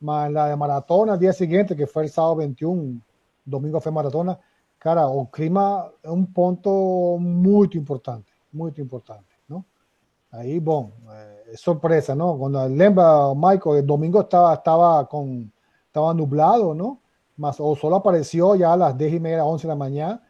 [0.00, 3.00] Mas a de maratona, dia seguinte, que foi o sábado 21,
[3.46, 4.38] domingo foi maratona,
[4.78, 9.31] cara, o clima é um ponto muito importante, muito importante,
[10.32, 10.40] não?
[10.40, 10.90] Aí, bom,
[11.46, 12.38] é surpresa, não?
[12.38, 15.46] Quando lembra, Michael, o domingo estava estava com
[15.88, 16.98] estava nublado, não?
[17.36, 20.22] Mas o sol apareció ya a las 10 y media, 11 de la mañana,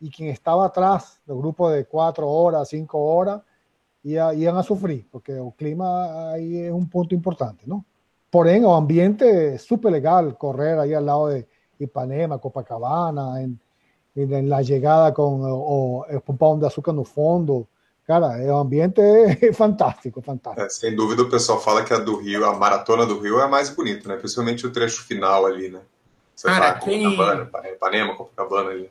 [0.00, 3.42] y quien estaba atrás del grupo de 4 horas, 5 horas,
[4.02, 7.84] iban a sufrir, porque el clima ahí es un punto importante, ¿no?
[8.30, 13.58] Porém, o ambiente es súper legal, correr ahí al lado de Ipanema, Copacabana, en,
[14.14, 17.66] en la llegada con o, o pão de açúcar no fundo.
[18.06, 19.00] Cara, é um ambiente
[19.54, 20.64] fantástico, fantástico.
[20.64, 23.48] É, sem dúvida, o pessoal fala que a do Rio, a maratona do Rio é
[23.48, 24.16] mais bonita, né?
[24.16, 25.80] Principalmente o trecho final ali, né?
[26.34, 27.16] Você Cara, tá quem...
[27.16, 28.90] Copacabana, Ipanema, Copacabana ali.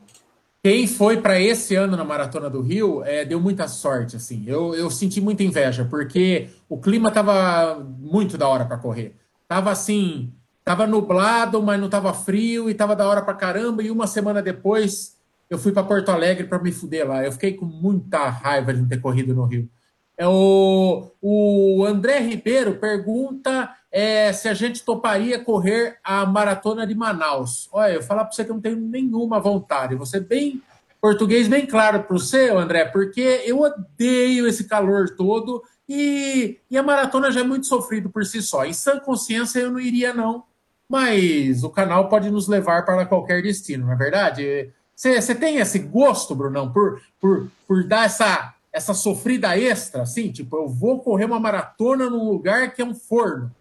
[0.61, 4.43] Quem foi para esse ano na Maratona do Rio é, deu muita sorte, assim.
[4.47, 9.15] Eu, eu senti muita inveja, porque o clima tava muito da hora para correr.
[9.47, 13.83] Tava assim, tava nublado, mas não tava frio e tava da hora para caramba.
[13.83, 15.14] E uma semana depois
[15.49, 17.23] eu fui para Porto Alegre para me fuder lá.
[17.23, 19.69] Eu fiquei com muita raiva de não ter corrido no Rio.
[20.17, 26.95] É o, o André Ribeiro pergunta é, se a gente toparia correr a maratona de
[26.95, 27.69] Manaus.
[27.71, 29.97] Olha, eu falar para você que eu não tenho nenhuma vontade.
[30.07, 30.61] Ser bem
[31.01, 36.81] português bem claro para você, André, porque eu odeio esse calor todo e, e a
[36.81, 38.65] maratona já é muito sofrido por si só.
[38.65, 40.43] Em sã consciência eu não iria, não.
[40.89, 44.71] Mas o canal pode nos levar para qualquer destino, não é verdade?
[44.95, 50.31] Você tem esse gosto, Brunão, por, por, por dar essa, essa sofrida extra, assim?
[50.31, 53.53] Tipo, eu vou correr uma maratona num lugar que é um forno.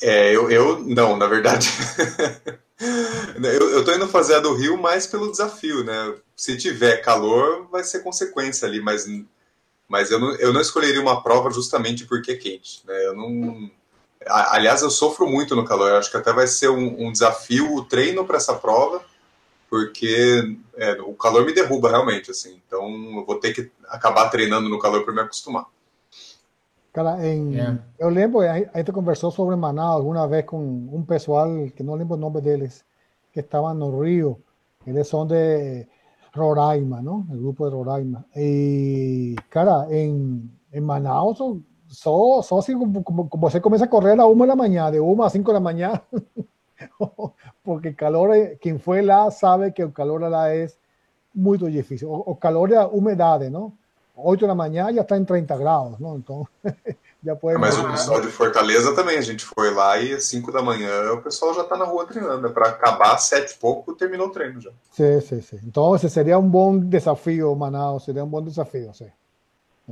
[0.00, 1.68] É, eu, eu não, na verdade.
[3.42, 6.14] eu, eu tô indo fazer a do Rio mais pelo desafio, né?
[6.36, 9.06] Se tiver calor, vai ser consequência ali, mas
[9.90, 12.80] mas eu não, eu não escolheria uma prova justamente porque é quente.
[12.86, 13.06] Né?
[13.06, 13.68] Eu não,
[14.24, 15.90] aliás, eu sofro muito no calor.
[15.90, 19.04] Eu acho que até vai ser um, um desafio o treino para essa prova,
[19.70, 22.32] porque é, o calor me derruba realmente.
[22.32, 22.60] Assim.
[22.66, 22.84] Então,
[23.16, 25.66] eu vou ter que acabar treinando no calor para me acostumar.
[26.92, 27.78] Cara, em, yeah.
[28.00, 32.16] eu lembro, a gente conversou sobre Manaus alguma vez com um pessoal, que não lembro
[32.16, 32.84] o nome deles,
[33.32, 34.42] que estavam no Rio.
[34.84, 35.86] Eles são de
[36.34, 37.26] Roraima, ¿no?
[37.30, 38.24] El grupo de Roraima.
[38.34, 41.38] Y, cara, en, en Manaus,
[41.86, 45.26] só, só assim, como, como, você começa a correr a uma da manhã, de uma
[45.26, 46.00] a cinco da manhã,
[47.64, 50.66] porque calor, quem foi lá sabe que o calor lá é
[51.34, 52.10] muito difícil.
[52.10, 53.72] O, o calor é a umidade, não?
[54.16, 56.18] 8 da manhã já está em 30 graus, não?
[56.18, 56.46] Então,
[57.22, 60.50] Já pode Mas o pessoal de Fortaleza também, a gente foi lá e às 5
[60.50, 62.46] da manhã o pessoal já está na rua treinando.
[62.46, 64.70] É para acabar às 7 e pouco, terminou o treino já.
[64.92, 65.60] Sim, sim, sim.
[65.66, 69.08] Então esse seria um bom desafio, Manaus, seria um bom desafio, sim.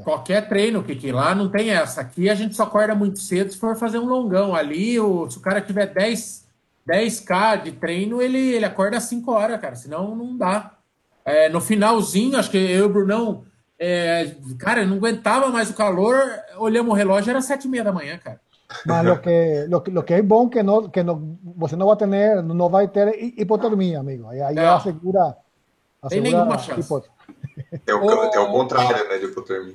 [0.04, 2.02] Qualquer treino, que lá não tem essa.
[2.02, 4.54] Aqui a gente só acorda muito cedo se for fazer um longão.
[4.54, 6.46] Ali, o, se o cara tiver 10,
[6.88, 9.76] 10k de treino, ele, ele acorda às 5 horas, cara.
[9.76, 10.74] Senão não dá.
[11.24, 13.44] É, no finalzinho, acho que eu e o Brunão
[13.78, 16.16] é, cara, eu não aguentava mais o calor.
[16.56, 18.40] Olhamos o relógio, era sete e meia da manhã, cara.
[18.84, 21.96] Mas lo que, lo, lo que é bom que não que não, você não vai
[21.96, 24.26] ter não vai ter hipotermia, amigo.
[24.28, 24.68] Aí, aí é.
[24.68, 25.36] assegura,
[26.02, 26.80] assegura Tem nenhuma chance.
[26.80, 27.18] Hipotermia.
[27.86, 29.74] É o, o, é o contrário, né, de hipotermia.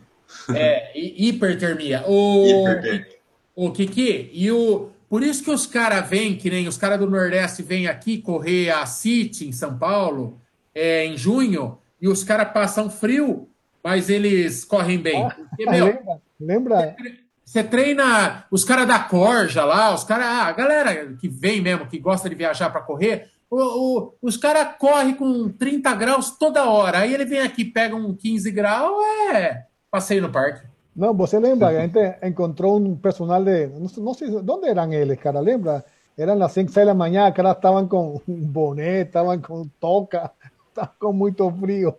[0.53, 2.03] É, hipertermia.
[2.07, 3.07] O, hipertermia.
[3.55, 7.07] O Kiki, e o por isso que os caras vêm, que nem os caras do
[7.07, 10.41] Nordeste vêm aqui correr a City em São Paulo
[10.73, 13.47] é, em junho, e os caras passam frio
[13.83, 15.21] mas eles correm bem.
[15.23, 16.21] Ah, Porque, meu, lembra?
[16.39, 16.95] lembra?
[17.43, 21.85] Você treina os caras da Corja lá, os caras, ah, a galera que vem mesmo,
[21.85, 26.65] que gosta de viajar para correr, o, o, os caras correm com 30 graus toda
[26.65, 26.99] hora.
[26.99, 28.95] Aí ele vem aqui, pega um 15 graus,
[29.31, 30.72] é passeio no parque.
[30.95, 33.67] Não, você lembra, a gente encontrou um personal de.
[33.67, 35.83] Não, sei onde eram eles, cara, lembra?
[36.15, 40.29] Eram as 5, 6 da manhã, os caras estavam com um boné, estavam com toca,
[40.69, 41.95] estavam com muito frio.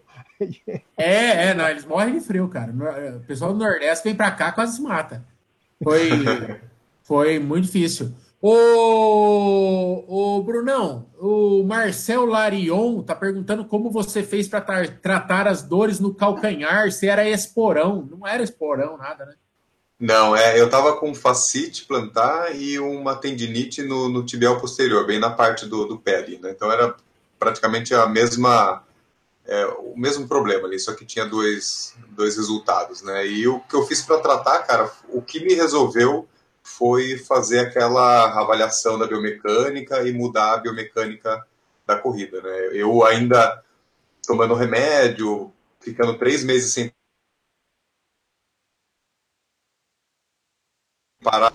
[0.97, 2.73] É, é, não, eles morrem de frio, cara.
[3.17, 5.25] O pessoal do Nordeste vem pra cá quase se mata.
[5.83, 6.09] Foi,
[7.03, 8.13] foi muito difícil.
[8.47, 15.99] O, o Brunão, o Marcel Larion tá perguntando como você fez para tratar as dores
[15.99, 18.07] no calcanhar, se era esporão.
[18.11, 19.33] Não era esporão, nada, né?
[19.99, 25.19] Não, é, eu tava com fascite plantar e uma tendinite no, no tibial posterior, bem
[25.19, 26.51] na parte do, do pé ali, né?
[26.51, 26.95] Então era
[27.39, 28.85] praticamente a mesma
[29.47, 33.27] é, o mesmo problema ali, só que tinha dois, dois resultados, né?
[33.27, 36.29] E o que eu fiz para tratar, cara, o que me resolveu
[36.64, 41.46] foi fazer aquela avaliação da biomecânica e mudar a biomecânica
[41.87, 42.70] da corrida, né?
[42.72, 43.62] Eu ainda
[44.27, 46.90] tomando remédio, ficando três meses sem
[51.22, 51.53] parar.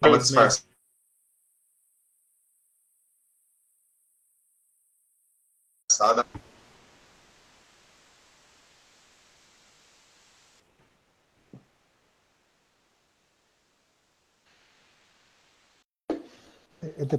[0.00, 0.68] Tava disfarçado.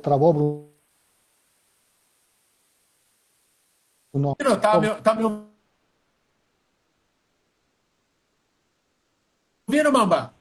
[0.02, 0.70] Travou, Bruno.
[4.14, 5.50] Não, tá meu, tá meu...
[9.68, 10.34] Ouvindo, Mamba?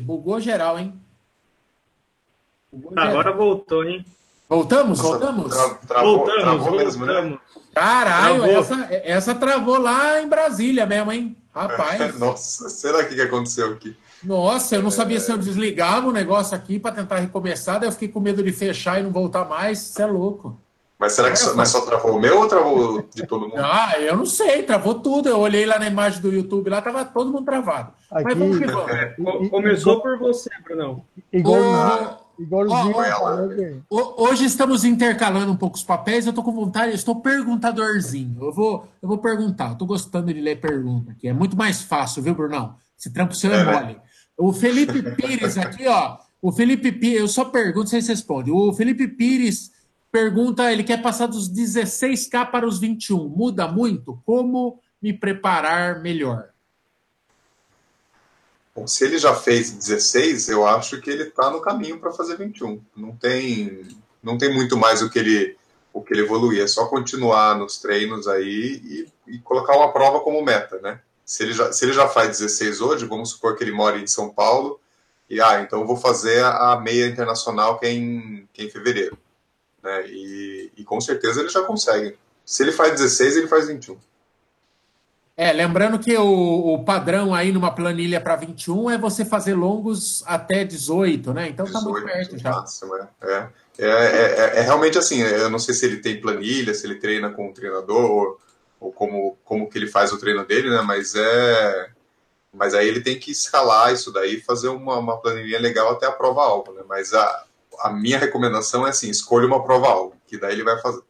[0.00, 1.00] Bugou geral, hein?
[2.96, 4.04] Agora voltou, hein?
[4.48, 5.00] Voltamos?
[5.00, 5.54] Voltamos?
[5.54, 7.38] Tra travou, voltamos, travou mesmo, né?
[7.74, 11.36] Caralho, essa, essa travou lá em Brasília mesmo, hein?
[11.54, 12.18] Rapaz.
[12.18, 13.96] Nossa, será que, que aconteceu aqui?
[14.26, 15.20] Nossa, eu não sabia é...
[15.20, 18.52] se eu desligava o negócio aqui para tentar recomeçar, daí eu fiquei com medo de
[18.52, 19.78] fechar e não voltar mais.
[19.78, 20.60] Você é louco.
[20.98, 23.56] Mas será que só, mas só travou o meu ou travou de todo mundo?
[23.60, 25.28] Ah, eu não sei, travou tudo.
[25.28, 27.92] Eu olhei lá na imagem do YouTube, lá tava todo mundo travado.
[28.10, 28.90] Aqui, mas vamos que vamos.
[28.90, 29.14] É,
[29.50, 31.02] começou por você, Brunão.
[31.30, 33.84] Igual, Igualzinho.
[33.90, 36.26] Oh, hoje estamos intercalando um pouco os papéis.
[36.26, 38.36] Eu estou com vontade, eu estou perguntadorzinho.
[38.40, 39.68] Eu vou, eu vou perguntar.
[39.68, 41.28] Eu estou gostando de ler pergunta aqui.
[41.28, 42.74] É muito mais fácil, viu, Brunão?
[42.98, 44.00] Esse trampo seu é, é mole.
[44.36, 46.18] O Felipe Pires aqui, ó.
[46.40, 48.52] O Felipe Pires, eu só pergunto, se vocês respondem.
[48.52, 49.72] O Felipe Pires
[50.10, 53.28] pergunta, ele quer passar dos 16K para os 21.
[53.28, 54.20] Muda muito?
[54.24, 56.50] Como me preparar melhor?
[58.74, 62.36] Bom, se ele já fez 16, eu acho que ele está no caminho para fazer
[62.36, 62.82] 21.
[62.94, 63.86] Não tem,
[64.22, 65.56] não tem muito mais o que ele
[65.96, 66.62] o que ele evoluir.
[66.62, 71.00] É só continuar nos treinos aí e, e, colocar uma prova como meta, né?
[71.26, 74.06] Se ele, já, se ele já faz 16 hoje, vamos supor que ele mora em
[74.06, 74.80] São Paulo,
[75.28, 78.70] e ah, então eu vou fazer a meia internacional que é em, que é em
[78.70, 79.18] fevereiro.
[79.82, 80.06] Né?
[80.06, 82.16] E, e com certeza ele já consegue.
[82.44, 83.98] Se ele faz 16, ele faz 21.
[85.36, 90.22] É, lembrando que o, o padrão aí numa planilha para 21 é você fazer longos
[90.26, 91.48] até 18, né?
[91.48, 92.50] Então 18, tá muito perto já.
[92.52, 93.08] Máximo, é.
[93.22, 93.48] É.
[93.78, 97.30] É, é, é, realmente assim, eu não sei se ele tem planilha, se ele treina
[97.30, 98.38] com o treinador,
[98.80, 100.82] ou, como, como que ele faz o treino dele, né?
[100.82, 101.90] Mas é.
[102.52, 106.06] Mas aí ele tem que escalar isso daí e fazer uma, uma planilha legal até
[106.06, 106.82] a prova-alvo, né?
[106.88, 107.44] Mas a,
[107.80, 111.02] a minha recomendação é assim, escolha uma prova-alvo, que daí ele vai fazer.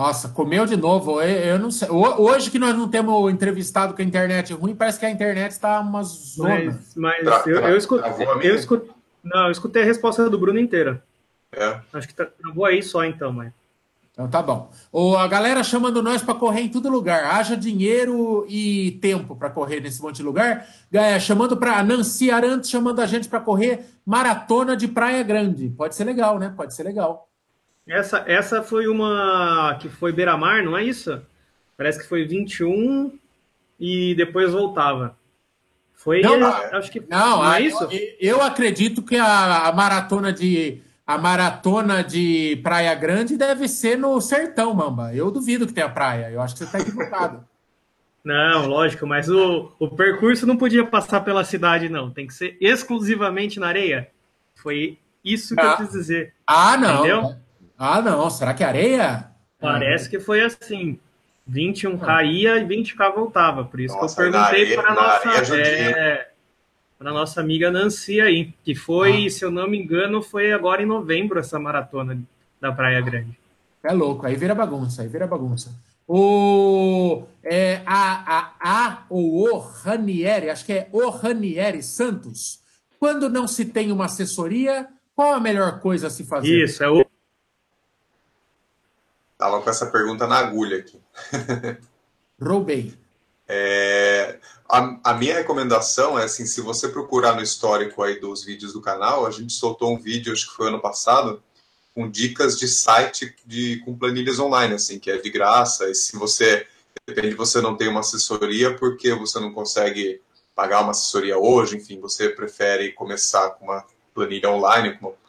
[0.00, 1.20] Nossa, comeu de novo.
[1.20, 1.86] Eu, eu, não sei.
[1.90, 5.78] Hoje que nós não temos entrevistado com a internet ruim, parece que a internet está
[5.80, 6.64] uma zona.
[6.64, 8.10] Mas, mas tra, eu, eu, escutei,
[8.42, 8.90] eu, escutei,
[9.22, 11.02] não, eu escutei a resposta do Bruno inteira.
[11.52, 11.80] É.
[11.92, 13.52] Acho que travou aí só então, mas.
[14.20, 14.70] Então tá bom.
[14.92, 17.24] O, a galera chamando nós para correr em todo lugar.
[17.24, 20.66] Haja dinheiro e tempo para correr nesse monte de lugar.
[20.92, 25.70] É, chamando para Nancy Arantes, chamando a gente para correr maratona de Praia Grande.
[25.70, 26.52] Pode ser legal, né?
[26.54, 27.28] Pode ser legal.
[27.88, 31.20] Essa, essa foi uma que foi beira-mar, não é isso?
[31.76, 33.18] Parece que foi 21
[33.78, 35.16] e depois voltava.
[35.94, 37.84] Foi, não, acho que não, não é isso?
[37.84, 40.80] Eu, eu, acredito que a, a, maratona de
[41.10, 45.12] a maratona de Praia Grande deve ser no sertão, Mamba.
[45.12, 46.30] Eu duvido que tenha praia.
[46.30, 47.44] Eu acho que você está equivocado.
[48.22, 52.10] Não, lógico, mas o, o percurso não podia passar pela cidade, não.
[52.10, 54.10] Tem que ser exclusivamente na areia.
[54.56, 55.70] Foi isso que ah.
[55.70, 56.34] eu quis dizer.
[56.46, 56.98] Ah, não.
[56.98, 57.36] Entendeu?
[57.78, 58.28] Ah, não.
[58.28, 59.30] Será que é areia?
[59.58, 61.00] Parece que foi assim.
[61.50, 62.22] 21K ah.
[62.22, 63.64] ia e 20K voltava.
[63.64, 66.29] Por isso nossa, que eu perguntei para nossa, é,
[67.00, 69.30] para nossa amiga Nancy aí, que foi, ah.
[69.30, 72.22] se eu não me engano, foi agora em novembro essa maratona
[72.60, 73.40] da Praia Grande.
[73.82, 75.74] É louco, aí vira bagunça, aí vira bagunça.
[76.06, 82.60] O é, a, a, a ou o Ranieri, acho que é o Ranieri Santos.
[82.98, 84.86] Quando não se tem uma assessoria,
[85.16, 86.64] qual a melhor coisa a se fazer?
[86.64, 87.02] Isso, é o
[89.38, 91.00] Tava com essa pergunta na agulha aqui.
[92.38, 92.99] Roubei.
[93.52, 98.72] É, a, a, minha recomendação é assim, se você procurar no histórico aí dos vídeos
[98.72, 101.42] do canal, a gente soltou um vídeo, acho que foi ano passado,
[101.92, 106.16] com dicas de site de, com planilhas online, assim, que é de graça, e se
[106.16, 106.64] você,
[107.06, 110.22] depende, você não tem uma assessoria, porque você não consegue
[110.54, 113.84] pagar uma assessoria hoje, enfim, você prefere começar com uma
[114.14, 115.20] planilha online, com uma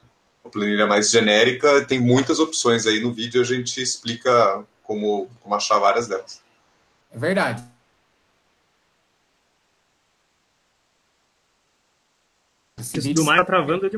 [0.44, 5.56] uma planilha mais genérica, tem muitas opções aí no vídeo, a gente explica como, como
[5.56, 6.42] achar várias delas.
[7.12, 7.64] É verdade.
[12.82, 13.98] Esse Isso do Maio tá travando de.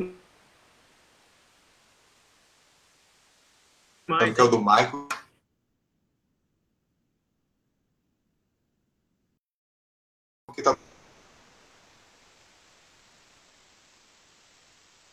[4.03, 5.07] Então, que é o do Michael.
[10.53, 10.77] Que tá...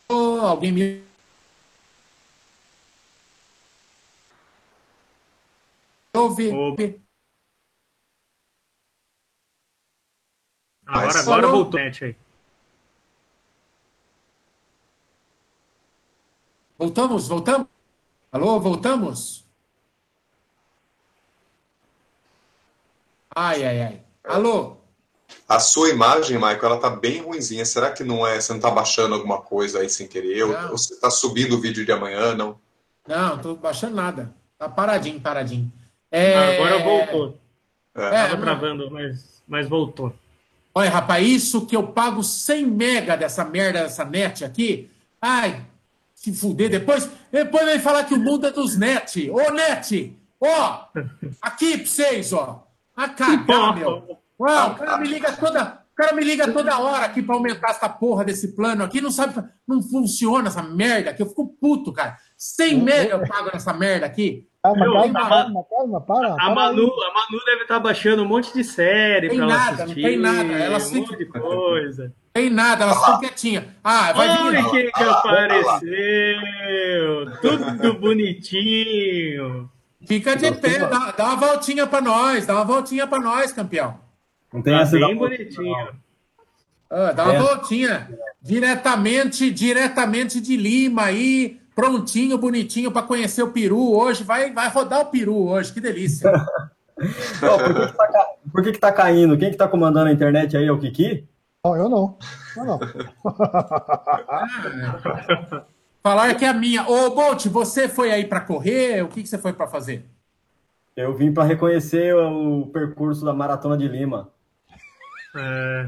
[0.09, 1.03] Oh, alguém me
[6.13, 7.01] Ouve.
[10.85, 12.15] Agora, agora voltou aí.
[16.81, 17.67] Voltamos, voltamos?
[18.31, 19.45] Alô, voltamos?
[23.35, 24.01] Ai, ai, ai.
[24.23, 24.77] Alô?
[25.47, 27.63] A sua imagem, Michael, ela tá bem ruinzinha.
[27.65, 28.41] Será que não é?
[28.41, 30.43] Você não tá baixando alguma coisa aí sem querer?
[30.47, 30.71] Não.
[30.71, 32.59] Ou você tá subindo o vídeo de amanhã, não?
[33.07, 34.33] Não, tô baixando nada.
[34.57, 35.71] Tá paradinho, paradinho.
[36.09, 36.57] É...
[36.57, 37.37] Agora voltou.
[37.93, 38.09] É.
[38.09, 40.11] Tava travando, mas, mas voltou.
[40.73, 44.89] Olha, rapaz, isso que eu pago 100 mega dessa merda, dessa net aqui.
[45.21, 45.63] Ai,
[46.21, 46.69] se fuder.
[46.69, 49.27] Depois, depois vem falar que o mundo é dos net.
[49.31, 50.15] Ô, net!
[50.39, 50.85] Ó,
[51.41, 52.67] aqui pra vocês, ó.
[52.95, 54.19] A cagar, meu.
[54.39, 55.81] Uau, o cara me liga toda...
[55.91, 59.11] O cara me liga toda hora aqui para aumentar essa porra desse plano aqui, não
[59.11, 62.17] sabe, não funciona essa merda aqui, eu fico puto, cara.
[62.37, 64.47] 100 mega eu pago nessa merda aqui.
[64.63, 66.35] Calma, calma, calma, calma, para.
[66.39, 69.83] A, Manu, a Manu deve estar tá baixando um monte de série para ela nada,
[69.83, 70.01] assistir.
[70.01, 72.13] Não tem nada, elas um monte de coisa.
[72.33, 73.65] Tem nada, elas estão quietinhas.
[73.83, 75.89] Ah, vai Olha quem que apareceu!
[77.41, 79.69] Tudo bonitinho.
[80.05, 83.99] Fica de pé, dá, dá uma voltinha para nós, dá uma voltinha para nós, campeão.
[84.53, 85.89] Não tem tá essa bem bonitinho.
[86.89, 87.39] Ah, dá uma é.
[87.39, 88.09] voltinha.
[88.41, 94.23] Diretamente, diretamente de Lima aí, prontinho, bonitinho para conhecer o peru hoje.
[94.23, 96.31] Vai, vai rodar o peru hoje, que delícia.
[97.43, 99.37] oh, por, que, que, tá, por que, que tá caindo?
[99.37, 101.27] Quem que tá comandando a internet aí é o Kiki?
[101.63, 102.17] Não, eu não.
[102.57, 102.79] Eu não.
[106.01, 106.89] Falar que é a minha.
[106.89, 109.03] Ô, Bolt, você foi aí para correr?
[109.03, 110.09] O que, que você foi para fazer?
[110.95, 114.31] Eu vim para reconhecer o percurso da Maratona de Lima.
[115.35, 115.87] É...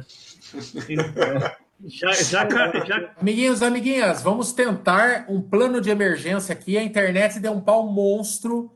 [1.86, 2.47] Já, já,
[2.86, 3.11] já...
[3.19, 6.78] Amiguinhos, amiguinhas, vamos tentar um plano de emergência aqui.
[6.78, 8.71] A internet deu um pau monstro.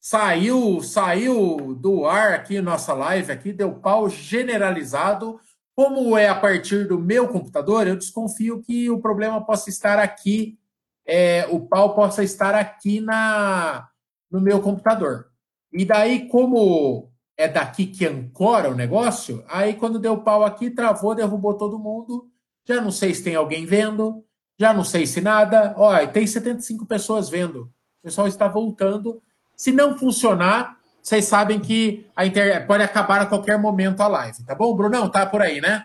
[0.00, 5.40] Saiu, saiu do ar aqui nossa live aqui, deu pau generalizado.
[5.76, 10.58] Como é a partir do meu computador, eu desconfio que o problema possa estar aqui,
[11.06, 13.88] é, o pau possa estar aqui na
[14.30, 15.28] no meu computador.
[15.72, 21.14] E daí, como é daqui que ancora o negócio, aí quando deu pau aqui, travou,
[21.14, 22.28] derrubou todo mundo.
[22.66, 24.24] Já não sei se tem alguém vendo,
[24.58, 25.74] já não sei se nada.
[25.76, 27.62] Olha, tem 75 pessoas vendo.
[27.62, 29.20] O pessoal está voltando.
[29.56, 34.42] Se não funcionar, vocês sabem que a internet pode acabar a qualquer momento a live,
[34.42, 34.74] tá bom?
[34.74, 35.84] Brunão, tá por aí, né?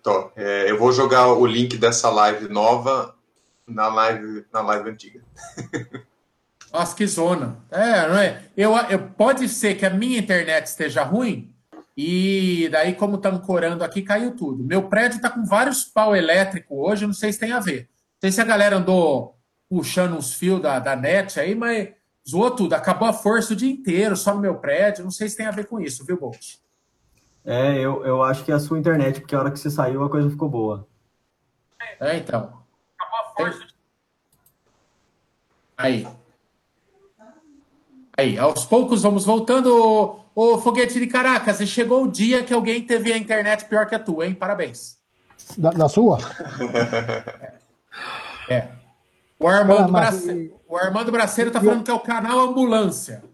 [0.00, 0.30] Tô.
[0.36, 3.16] É, eu vou jogar o link dessa live nova
[3.66, 5.20] na live, na live antiga.
[6.72, 7.58] Nossa, que zona.
[7.68, 8.44] É, não é?
[8.56, 11.52] Eu, eu, pode ser que a minha internet esteja ruim
[11.96, 14.62] e daí, como está ancorando aqui, caiu tudo.
[14.62, 17.88] Meu prédio está com vários pau elétrico hoje, não sei se tem a ver.
[17.88, 19.36] Não sei se a galera andou
[19.68, 21.88] puxando uns fios da, da net aí, mas
[22.30, 22.74] zoou tudo.
[22.74, 25.04] Acabou a força o dia inteiro, só no meu prédio.
[25.04, 26.56] Não sei se tem a ver com isso, viu, Bolt?
[27.44, 30.04] É, eu, eu acho que é a sua internet, porque a hora que você saiu
[30.04, 30.86] a coisa ficou boa.
[31.98, 32.62] É, então.
[32.98, 33.66] Acabou a força.
[35.76, 36.06] Aí.
[38.16, 40.20] Aí, aos poucos vamos voltando.
[40.34, 43.98] Ô, Foguete de Caracas, chegou o dia que alguém teve a internet pior que a
[43.98, 44.34] tua, hein?
[44.34, 44.98] Parabéns.
[45.56, 46.18] Da, da sua?
[48.48, 48.54] É.
[48.54, 48.79] é.
[49.40, 50.24] O Armando, ah, mas...
[50.24, 50.54] Brace...
[50.68, 53.24] o Armando Braceiro tá falando que é o canal Ambulância.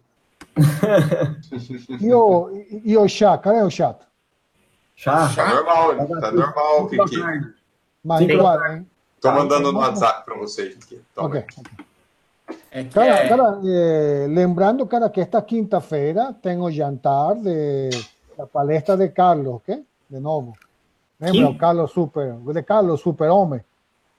[2.00, 2.50] e, o,
[2.84, 3.36] e o chá?
[3.36, 3.98] Cadê o chat?
[4.94, 5.28] Chá?
[5.34, 7.16] Tá normal, tá normal, Kiki.
[8.02, 8.86] Mas, claro, hein?
[9.20, 10.76] Tô mandando no WhatsApp para vocês.
[10.76, 11.02] Kiki.
[11.16, 11.86] Ok, ok.
[12.70, 13.28] É cara, é...
[13.28, 17.90] cara eh, lembrando, cara, que esta quinta-feira tem o jantar de
[18.36, 19.82] da palestra de Carlos, ¿qué?
[20.08, 20.56] De novo.
[21.18, 21.48] Lembra?
[21.48, 23.60] O Carlos Super, de Carlos Super Homem.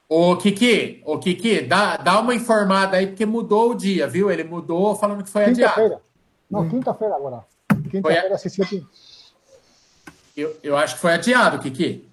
[0.09, 4.31] Ô, Kiki, ô, Kiki, dá, dá uma informada aí, porque mudou o dia, viu?
[4.31, 5.99] Ele mudou falando que foi adiado.
[6.49, 6.69] Não, hum.
[6.69, 7.43] quinta-feira agora.
[7.91, 8.37] Quinta-feira, a...
[8.37, 8.85] se
[10.35, 12.07] eu, eu acho que foi adiado, Kiki.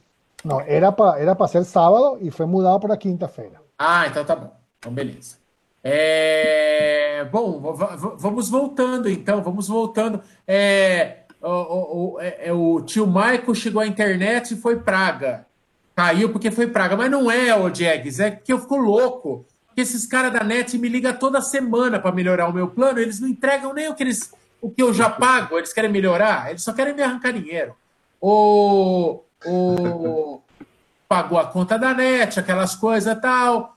[0.44, 3.60] Não, era para era ser sábado e foi mudado para quinta-feira.
[3.78, 4.52] Ah, então tá bom.
[4.78, 5.36] Então, beleza.
[5.82, 7.60] É, bom,
[8.16, 10.22] vamos voltando então, vamos voltando.
[10.46, 15.46] É, o, o, é, é, o, tio Michael chegou à internet e foi praga.
[15.94, 16.96] Caiu porque foi praga.
[16.96, 19.46] Mas não é, o Jags, é que eu fico louco.
[19.66, 23.18] Porque esses caras da net me ligam toda semana para melhorar o meu plano, eles
[23.18, 26.62] não entregam nem o que, eles, o que eu já pago, eles querem melhorar, eles
[26.62, 27.74] só querem me arrancar dinheiro.
[28.20, 30.40] O, o
[31.08, 33.74] pagou a conta da net, aquelas coisas tal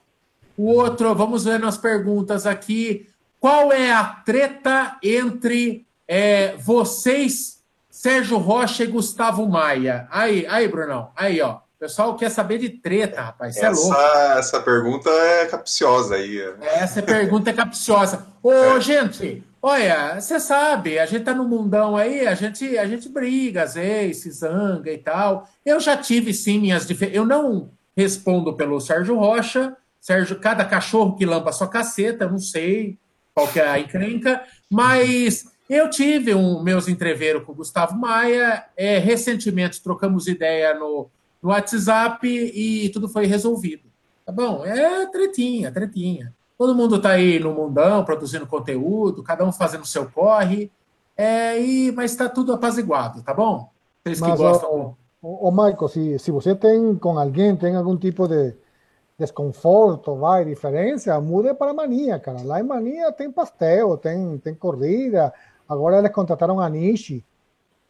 [0.58, 3.08] o outro, vamos ver nas perguntas aqui.
[3.40, 10.08] Qual é a treta entre é, vocês, Sérgio Rocha e Gustavo Maia?
[10.10, 11.60] Aí, aí, Brunão, aí, ó.
[11.78, 13.56] O pessoal quer saber de treta, rapaz.
[13.56, 14.02] Isso essa, é louco.
[14.40, 16.42] Essa pergunta é capciosa aí.
[16.60, 18.26] Essa pergunta é capciosa.
[18.42, 18.82] Ô, é.
[18.82, 23.62] gente, olha, você sabe, a gente tá no mundão aí, a gente, a gente briga,
[23.62, 25.48] às vezes, se zanga e tal.
[25.64, 27.16] Eu já tive, sim, minhas diferenças.
[27.16, 32.98] Eu não respondo pelo Sérgio Rocha, Sérgio, cada cachorro que lampa sua caceta, não sei
[33.36, 38.66] qual que é a encrenca, mas eu tive um, meus entreveros com o Gustavo Maia,
[38.76, 41.12] é, recentemente trocamos ideia no,
[41.42, 43.84] no WhatsApp e tudo foi resolvido.
[44.26, 44.66] Tá bom?
[44.66, 46.34] É tretinha, tretinha.
[46.58, 50.72] Todo mundo tá aí no mundão, produzindo conteúdo, cada um fazendo o seu corre,
[51.16, 53.70] é, e, mas está tudo apaziguado, tá bom?
[54.04, 54.96] Vocês que mas, gostam.
[55.22, 58.56] Ô, Michael, se, se você tem com alguém, tem algum tipo de
[59.18, 62.42] desconforto, vai, diferença, mude para Mania, cara.
[62.44, 65.34] Lá em Mania tem pastel, tem, tem corrida.
[65.68, 67.26] Agora eles contrataram a Nishi.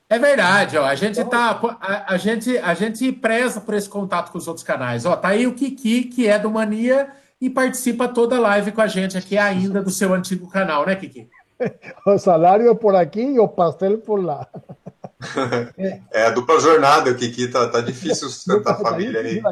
[0.10, 0.86] É verdade, ó.
[0.86, 1.60] A gente tá.
[1.82, 5.06] A, a, gente, a gente preza por esse contato com os outros canais.
[5.06, 7.10] Ó, tá aí o Kiki, que é do Mania,
[7.42, 10.96] e participa toda a live com a gente aqui ainda do seu antigo canal, né,
[10.96, 11.30] Kiki?
[12.06, 14.48] o salário é por aqui e o pastel por lá.
[16.12, 19.42] É a dupla jornada, o Kiki tá, tá difícil sustentar a família aí.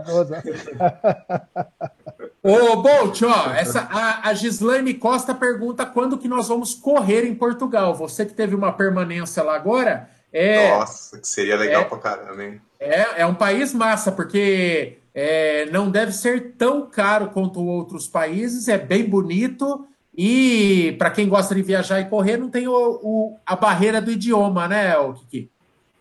[2.43, 7.33] Ô, Bolt, ó, essa, a, a Gislaine Costa pergunta quando que nós vamos correr em
[7.33, 7.95] Portugal.
[7.95, 11.85] Você que teve uma permanência lá agora, É, Nossa, que seria legal É.
[11.85, 12.61] pra caramba, hein?
[12.79, 18.67] é, é um país massa, porque é, não deve ser tão caro quanto outros países,
[18.67, 23.37] é bem bonito e para quem gosta de viajar e correr, não tem o, o-
[23.45, 25.49] a barreira do idioma, né, o Kiki?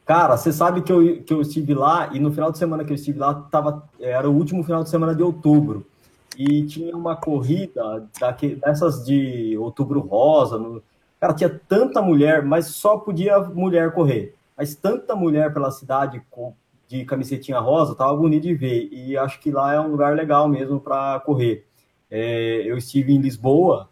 [0.04, 2.90] Cara, você sabe que eu, que eu estive lá e no final de semana que
[2.90, 5.86] eu estive lá tava, era o último final de semana de outubro
[6.36, 10.58] e tinha uma corrida daque- dessas de outubro rosa.
[10.58, 10.82] no-
[11.24, 14.34] cara, tinha tanta mulher, mas só podia mulher correr.
[14.56, 16.54] Mas tanta mulher pela cidade com,
[16.86, 18.88] de camisetinha rosa, tava bonito de ver.
[18.92, 21.66] E acho que lá é um lugar legal mesmo para correr.
[22.10, 23.88] É, eu estive em Lisboa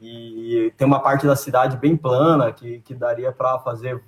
[0.00, 4.02] e tem uma parte da cidade bem plana que, que daria para fazer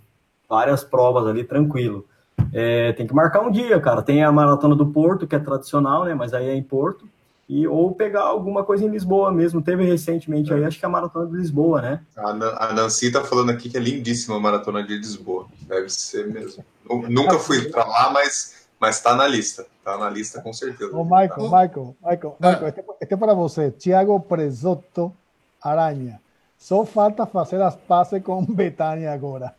[0.49, 2.07] várias provas ali tranquilo.
[2.55, 4.01] É, tem que marcar um dia, cara.
[4.01, 6.15] Tem a maratona do Porto, que é tradicional, né?
[6.15, 7.07] Mas aí é em Porto.
[7.49, 9.61] E, ou pegar alguma coisa em Lisboa mesmo.
[9.61, 12.01] Teve recentemente aí, acho que é a maratona de Lisboa, né?
[12.17, 15.47] A, Nan- a Nancy tá falando aqui que é lindíssima a maratona de Lisboa.
[15.63, 16.65] Deve ser mesmo.
[16.89, 19.67] Nu- Nunca fui pra lá, mas, mas tá na lista.
[19.85, 20.97] Tá na lista com certeza.
[20.97, 22.49] Ô, Michael, Michael, Michael, Ah.
[22.53, 23.71] Michael, este, este é para você.
[23.73, 25.13] Tiago Presotto
[25.61, 26.21] Aranha.
[26.57, 29.53] Só falta fazer as pazes com Betânia agora.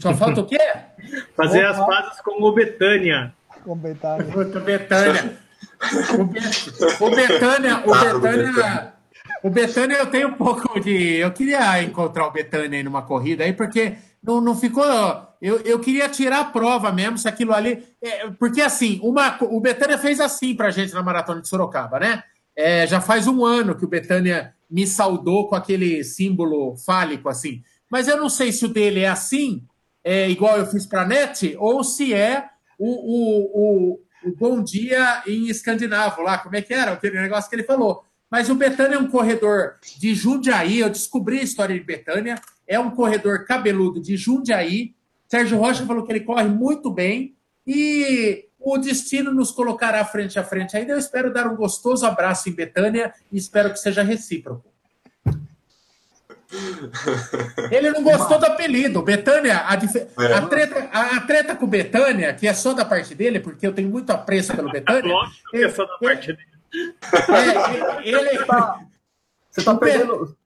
[0.00, 0.58] Só falta o quê?
[1.36, 1.70] Fazer Opa.
[1.80, 3.34] as pazes com o Betânia.
[3.64, 4.24] Com Betânia.
[4.32, 5.36] Puta, Betânia.
[6.18, 6.40] O, Be-
[7.00, 8.92] o Betânia, o do Betânia,
[9.42, 11.14] o Betânia eu tenho um pouco de.
[11.16, 14.84] Eu queria encontrar o Betânia aí numa corrida aí, porque não, não ficou.
[15.40, 17.84] Eu, eu queria tirar a prova mesmo, se aquilo ali.
[18.02, 22.24] é, porque assim, uma, o Betânia fez assim pra gente na maratona de Sorocaba, né?
[22.56, 27.62] É, já faz um ano que o Betânia me saudou com aquele símbolo fálico, assim.
[27.88, 29.62] Mas eu não sei se o dele é assim,
[30.02, 34.62] é igual eu fiz para a NET, ou se é o, o, o, o Bom
[34.62, 36.92] Dia em escandinavo lá, como é que era?
[36.92, 38.04] Aquele negócio que ele falou.
[38.30, 42.78] Mas o Betânia é um corredor de Jundiaí, eu descobri a história de Betânia, é
[42.78, 44.94] um corredor cabeludo de Jundiaí.
[45.26, 47.34] Sérgio Rocha falou que ele corre muito bem
[47.66, 50.92] e o destino nos colocará frente a frente ainda.
[50.92, 54.68] Eu espero dar um gostoso abraço em Betânia e espero que seja recíproco.
[57.70, 59.02] Ele não gostou do apelido.
[59.02, 60.32] Betânia, a, dif- É.
[60.32, 63.72] a treta, a, a treta com Betânia, que é só da parte dele, porque eu
[63.74, 65.12] tenho muito apreço pelo Betânia.
[65.12, 66.48] Lógico que é só da parte dele.
[67.28, 68.38] é, ele,
[69.50, 70.36] Você tá Be- perdendo.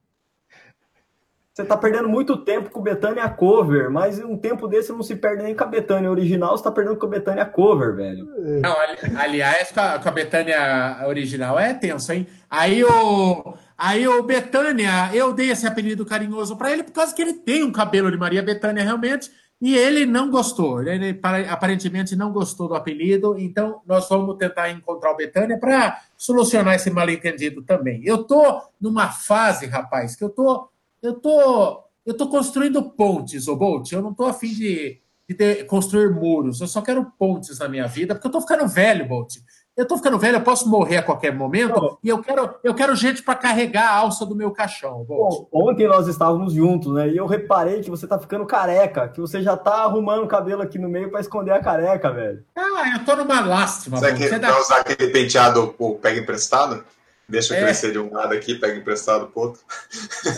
[1.55, 5.15] Você tá perdendo muito tempo com o Betânia cover, mas um tempo desse não se
[5.15, 8.27] perde nem com a Betânia original, você tá perdendo com a Betânia cover, velho.
[8.63, 12.27] Não, ali- aliás, com a, com a Betânia original é tenso, hein?
[12.49, 17.21] Aí o, aí o Betânia, eu dei esse apelido carinhoso para ele por causa que
[17.21, 19.31] ele tem um cabelo de Maria Betânia realmente,
[19.61, 20.83] e ele não gostou.
[20.83, 26.75] Ele aparentemente não gostou do apelido, então nós vamos tentar encontrar o Betânia para solucionar
[26.75, 28.03] esse mal-entendido também.
[28.05, 30.69] Eu tô numa fase, rapaz, que eu tô
[31.01, 33.93] eu tô eu tô construindo pontes, ô Bolt.
[33.93, 36.61] Eu não tô afim de, de ter- construir muros.
[36.61, 39.37] Eu só quero pontes na minha vida, porque eu tô ficando velho, Bolt.
[39.75, 41.99] Eu tô ficando velho, eu posso morrer a qualquer momento, Não.
[42.05, 45.03] e eu quero, eu quero gente para carregar a alça do meu caixão.
[45.09, 47.09] Bom, ontem nós estávamos juntos, né?
[47.09, 50.61] E eu reparei que você tá ficando careca, que você já tá arrumando o cabelo
[50.61, 52.45] aqui no meio pra esconder a careca, velho.
[52.55, 56.21] Ah, eu tô numa lástima, Será que Você vai dá- usar aquele penteado o pega
[56.21, 56.85] emprestado?
[57.27, 57.63] Deixa É.
[57.63, 59.63] crescer de um lado aqui, pega emprestado pro outro.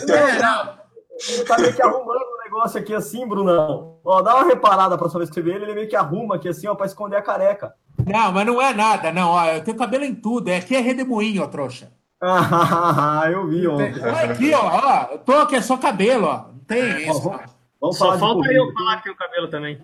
[0.08, 0.83] É, não.
[1.28, 3.98] Ele tá meio que arrumando o negócio aqui assim, Brunão.
[4.04, 6.48] Ó, dá uma reparada pra saber se você vê ele, ele meio que arruma aqui
[6.48, 7.74] assim, ó, pra esconder a careca.
[8.06, 9.30] Não, mas não é nada, não.
[9.30, 10.48] Ó, eu tenho cabelo em tudo.
[10.48, 11.92] É aqui é redemoinho, ó, trouxa.
[12.20, 14.02] Ah, eu vi ontem.
[14.02, 15.12] Olha aqui, ó, ó.
[15.12, 16.48] Eu tô aqui, é só cabelo, ó.
[16.48, 17.28] Não tem isso.
[17.28, 17.38] Ó,
[17.84, 19.78] Vamos Só falta eu falar que tem o cabelo também.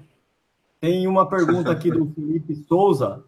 [0.81, 3.23] Tem uma pergunta aqui do Felipe Souza.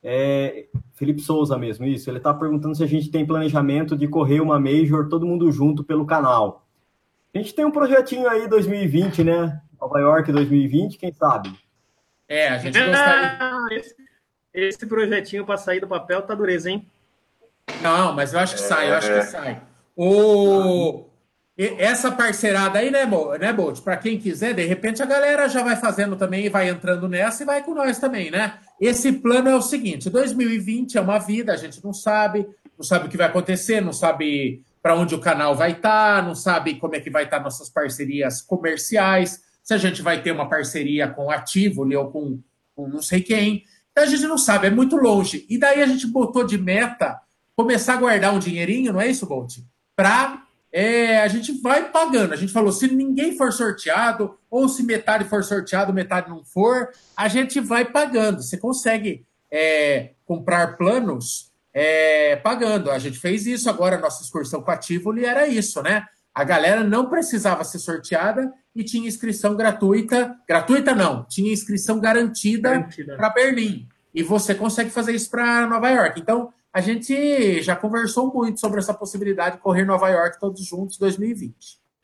[0.00, 2.08] É, Felipe Souza mesmo, isso.
[2.08, 5.82] Ele está perguntando se a gente tem planejamento de correr uma Major todo mundo junto
[5.82, 6.63] pelo canal.
[7.34, 9.60] A gente tem um projetinho aí 2020, né?
[9.80, 11.52] Nova York 2020, quem sabe?
[12.28, 13.36] É, a gente gostaria.
[13.40, 13.94] Ah, esse,
[14.52, 16.86] esse projetinho para sair do papel tá dureza, hein?
[17.82, 19.60] Não, mas eu acho que sai, eu acho que sai.
[19.96, 21.06] O...
[21.56, 23.80] Essa parceirada aí, né, Mo- né Bolt?
[23.80, 27.42] Para quem quiser, de repente a galera já vai fazendo também e vai entrando nessa
[27.42, 28.58] e vai com nós também, né?
[28.80, 33.06] Esse plano é o seguinte: 2020 é uma vida, a gente não sabe, não sabe
[33.06, 36.94] o que vai acontecer, não sabe para onde o canal vai estar, não sabe como
[36.94, 41.30] é que vai estar nossas parcerias comerciais, se a gente vai ter uma parceria com
[41.30, 42.38] Ativo ou com,
[42.76, 43.64] com não sei quem.
[43.90, 45.46] Então a gente não sabe, é muito longe.
[45.48, 47.18] E daí a gente botou de meta
[47.56, 49.56] começar a guardar um dinheirinho, não é isso, Bolt?
[49.96, 50.42] Para
[51.22, 52.34] a gente vai pagando.
[52.34, 56.90] A gente falou, se ninguém for sorteado, ou se metade for sorteado, metade não for,
[57.16, 58.42] a gente vai pagando.
[58.42, 62.90] Você consegue é, comprar planos é, pagando.
[62.90, 66.06] A gente fez isso agora, nossa excursão com a Tivoli era isso, né?
[66.32, 70.36] A galera não precisava ser sorteada e tinha inscrição gratuita.
[70.48, 73.16] Gratuita não, tinha inscrição garantida, garantida.
[73.16, 73.88] para Berlim.
[74.14, 76.20] E você consegue fazer isso para Nova York.
[76.20, 80.98] Então, a gente já conversou muito sobre essa possibilidade de correr Nova York todos juntos
[80.98, 81.54] 2020.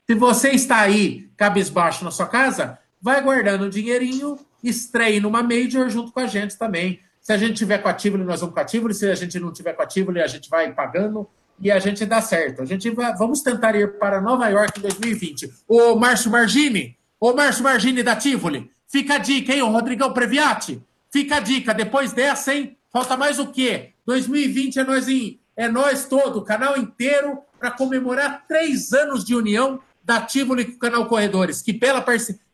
[0.06, 5.88] Se você está aí cabisbaixo na sua casa, vai guardando um dinheirinho, estreie numa Major
[5.88, 7.00] junto com a gente também.
[7.30, 8.92] Se a gente tiver com a Tivoli, nós vamos com a Tivoli.
[8.92, 11.28] Se a gente não tiver com a Tivoli, a gente vai pagando
[11.60, 12.60] e a gente dá certo.
[12.60, 15.48] A gente vai, vamos tentar ir para Nova York em 2020.
[15.68, 19.62] O Márcio Margini, o Márcio Margini da Tivoli, fica a dica, hein?
[19.62, 21.72] O Rodrigão Previati, fica a dica.
[21.72, 22.76] Depois dessa, hein?
[22.92, 23.90] Falta mais o quê?
[24.06, 29.36] 2020 é nós, em, é nós todo, o canal inteiro, para comemorar três anos de
[29.36, 31.62] união da Tivoli com o canal Corredores.
[31.62, 32.04] Que bela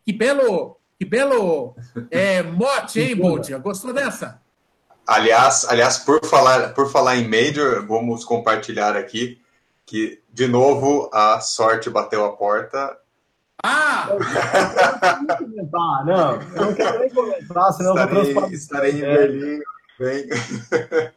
[0.04, 1.74] que belo, que belo
[2.10, 3.50] é, mote, hein, Bolt?
[3.62, 4.44] Gostou dessa?
[5.06, 9.40] Aliás, aliás, por falar, por falar em Major, vamos compartilhar aqui
[9.86, 12.98] que, de novo, a sorte bateu a porta.
[13.62, 14.08] Ah!
[16.04, 19.60] não, eu não quero nem comentar, senão estarei, eu vou Estarei em Berlim.
[19.98, 20.26] Bem.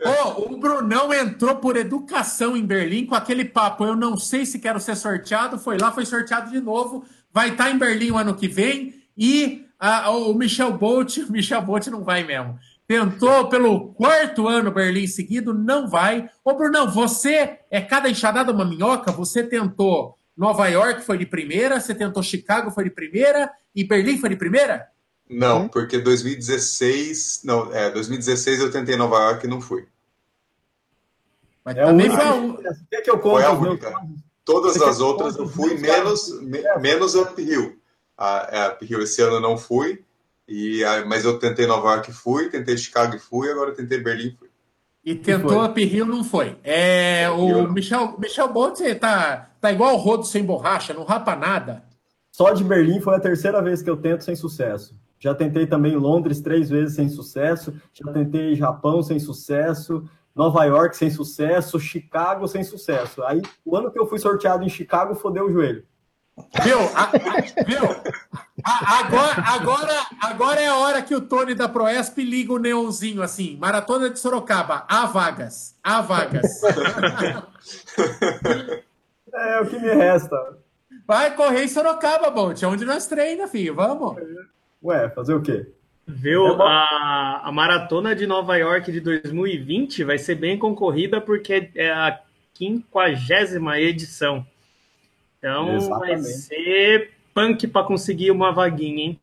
[0.06, 3.84] Oh, o Brunão entrou por educação em Berlim com aquele papo.
[3.84, 5.58] Eu não sei se quero ser sorteado.
[5.58, 7.04] Foi lá, foi sorteado de novo.
[7.34, 8.94] Vai estar em Berlim o ano que vem.
[9.18, 12.58] E a, o Michel Bolt, o Michel Bolt não vai mesmo
[12.90, 16.28] tentou pelo quarto ano Berlim seguido, não vai.
[16.44, 19.12] Ô, Brunão, você é cada enxadada uma minhoca?
[19.12, 24.18] Você tentou Nova York, foi de primeira, você tentou Chicago, foi de primeira, e Berlim
[24.18, 24.88] foi de primeira?
[25.30, 29.86] Não, porque 2016, não, é, 2016 eu tentei Nova York e não fui.
[31.64, 32.56] Mas é também foi um...
[32.56, 33.34] que, que eu conto?
[33.34, 33.94] Foi a única.
[34.44, 36.42] Todas as outras eu fui, menos,
[36.82, 37.80] menos Uphill.
[38.18, 40.04] A, Uphill esse ano eu não fui,
[40.50, 44.30] e, mas eu tentei Nova York e fui, tentei Chicago e fui, agora tentei Berlim
[44.30, 44.50] e fui.
[45.06, 46.58] E tentou a Rio não foi.
[46.64, 51.84] É, o Michel, Michel Bolt tá, tá igual o rodo sem borracha, não rapa nada.
[52.32, 54.95] Só de Berlim foi a terceira vez que eu tento sem sucesso.
[55.20, 60.95] Já tentei também Londres três vezes sem sucesso, já tentei Japão sem sucesso, Nova York
[60.95, 63.22] sem sucesso, Chicago sem sucesso.
[63.24, 65.84] Aí, o ano que eu fui sorteado em Chicago, fodeu o joelho.
[66.64, 66.80] Viu?
[66.96, 67.12] A,
[67.66, 67.84] viu?
[68.64, 73.22] A, agora, agora, agora é a hora que o Tony da Proesp liga o neonzinho
[73.22, 73.58] assim.
[73.58, 74.86] Maratona de Sorocaba.
[74.88, 75.78] Há vagas.
[75.84, 76.62] Há vagas.
[79.34, 80.58] é o que me resta.
[81.08, 82.62] Vai correr em Sorocaba, Bolt.
[82.62, 83.74] É onde nós treina, filho.
[83.74, 84.16] Vamos.
[84.84, 85.68] Ué, fazer o quê?
[86.08, 86.62] Viu?
[86.62, 92.20] A, a maratona de Nova York de 2020 vai ser bem concorrida porque é a
[92.54, 94.46] quinquagésima edição.
[95.40, 96.22] Então Exatamente.
[96.22, 99.20] vai ser punk para conseguir uma vaguinha, hein?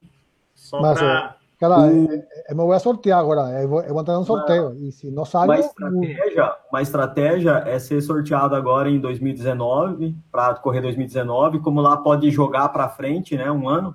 [0.54, 1.36] Só Mas, pra...
[1.58, 2.08] Cara, o...
[2.48, 3.62] eu, vou sortear agora.
[3.62, 4.74] Eu vou, eu vou entrar no sorteio.
[4.74, 5.46] E se não sabe.
[5.46, 11.60] Uma estratégia, uma estratégia é ser sorteado agora em 2019, para correr 2019.
[11.60, 13.50] Como lá pode jogar para frente, né?
[13.50, 13.94] Um ano.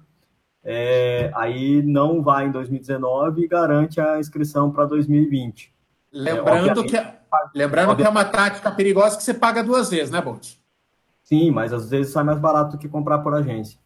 [0.64, 5.74] É, aí não vai em 2019 e garante a inscrição para 2020.
[6.14, 7.16] Lembrando, é, que, é,
[7.56, 10.61] lembrando que é uma tática perigosa que você paga duas vezes, né, Bolt?
[11.32, 13.80] Sim, mas às vezes sai mais barato do que comprar por agência.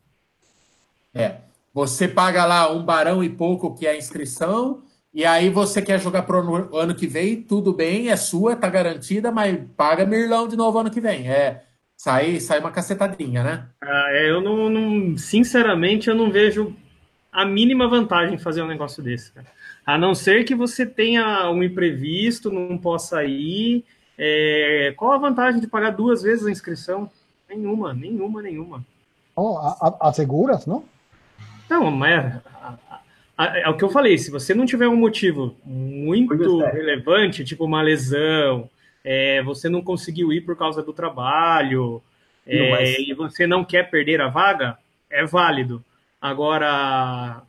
[1.14, 1.36] É.
[1.76, 4.82] Você paga lá um barão e pouco que é a inscrição,
[5.14, 8.68] e aí você quer jogar para o ano que vem, tudo bem, é sua, tá
[8.68, 11.30] garantida, mas paga Mirlão de novo ano que vem.
[11.30, 11.64] É,
[11.96, 13.68] sai, sai uma cacetadinha, né?
[13.80, 16.76] Ah, é, eu não, não, sinceramente, eu não vejo
[17.32, 19.48] a mínima vantagem em fazer um negócio desse, cara.
[19.86, 23.86] A não ser que você tenha um imprevisto, não possa ir.
[24.18, 27.12] É, qual a vantagem de pagar duas vezes a inscrição?
[27.50, 28.86] Nenhuma, nenhuma, nenhuma.
[29.36, 29.58] Oh,
[30.00, 30.86] asseguras, não?
[31.70, 32.41] Não, mas
[33.38, 37.82] é o que eu falei, se você não tiver um motivo muito relevante, tipo uma
[37.82, 38.70] lesão,
[39.04, 42.02] é, você não conseguiu ir por causa do trabalho,
[42.48, 42.98] é, mas...
[42.98, 44.78] e você não quer perder a vaga,
[45.10, 45.84] é válido.
[46.22, 47.41] Agora,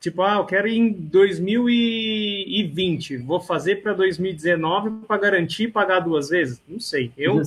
[0.00, 6.30] tipo, ah, eu quero ir em 2020, vou fazer para 2019 para garantir pagar duas
[6.30, 6.62] vezes?
[6.66, 7.44] Não sei, eu, é,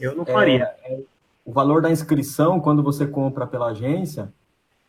[0.00, 0.68] eu não faria.
[1.50, 4.32] O valor da inscrição, quando você compra pela agência,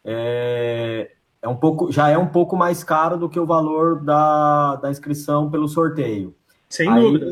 [0.06, 1.10] é,
[1.42, 4.92] é um pouco, já é um pouco mais caro do que o valor da, da
[4.92, 6.36] inscrição pelo sorteio.
[6.70, 7.26] Sem aí, dúvida.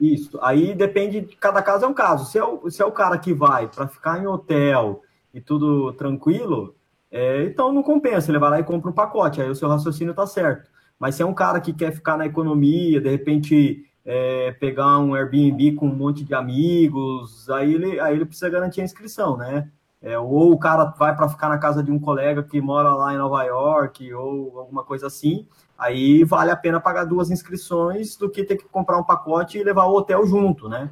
[0.00, 0.38] Isso.
[0.40, 2.24] Aí depende, cada caso é um caso.
[2.24, 5.02] Se é o, se é o cara que vai para ficar em hotel
[5.34, 6.74] e tudo tranquilo,
[7.10, 8.30] é, então não compensa.
[8.30, 10.70] Ele vai lá e compra um pacote, aí o seu raciocínio está certo.
[10.98, 15.14] Mas se é um cara que quer ficar na economia, de repente é, pegar um
[15.14, 19.70] Airbnb com um monte de amigos, aí ele, aí ele precisa garantir a inscrição, né?
[20.02, 23.12] É, ou o cara vai para ficar na casa de um colega que mora lá
[23.12, 25.46] em Nova York, ou alguma coisa assim,
[25.78, 29.62] aí vale a pena pagar duas inscrições do que ter que comprar um pacote e
[29.62, 30.90] levar o hotel junto, né?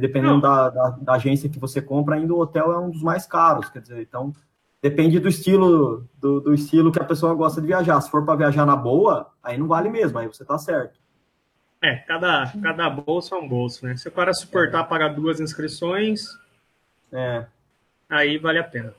[0.00, 3.26] dependendo da, da, da, agência que você compra, ainda o hotel é um dos mais
[3.26, 4.32] caros, quer dizer, então
[4.80, 8.00] depende do estilo do, do estilo que a pessoa gosta de viajar.
[8.00, 11.00] Se for para viajar na boa, aí não vale mesmo, aí você tá certo.
[11.84, 13.94] É, cada, cada bolso é um bolso, né?
[13.94, 14.86] Se o cara suportar é.
[14.86, 16.30] pagar duas inscrições,
[17.12, 17.44] é.
[18.08, 18.94] aí vale a pena.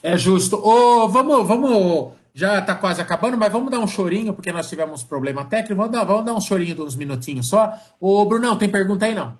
[0.00, 0.56] É justo.
[0.56, 2.12] Ô, vamos, vamos.
[2.32, 5.74] Já está quase acabando, mas vamos dar um chorinho, porque nós tivemos problema técnico.
[5.74, 7.72] Vamos dar, vamos dar um chorinho de uns minutinhos só.
[8.00, 9.36] Ô, Brunão, tem pergunta aí, não?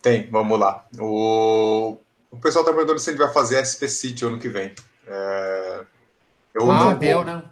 [0.00, 0.86] Tem, vamos lá.
[0.96, 1.98] O,
[2.30, 4.72] o pessoal está perguntando se ele vai fazer SP City ano que vem.
[5.08, 5.80] É...
[6.54, 7.42] Eu ah, não eu não.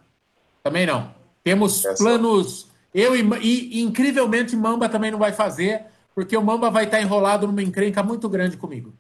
[0.63, 1.13] Também não.
[1.43, 2.03] Temos Essa.
[2.03, 5.83] planos eu e, e, incrivelmente Mamba também não vai fazer,
[6.15, 8.95] porque o Mamba vai estar enrolado numa encrenca muito grande comigo.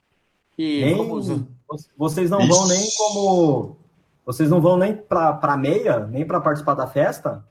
[0.58, 1.28] E nem, vamos...
[1.96, 3.76] Vocês não vão nem como.
[4.26, 7.44] Vocês não vão nem para meia, nem para participar da festa?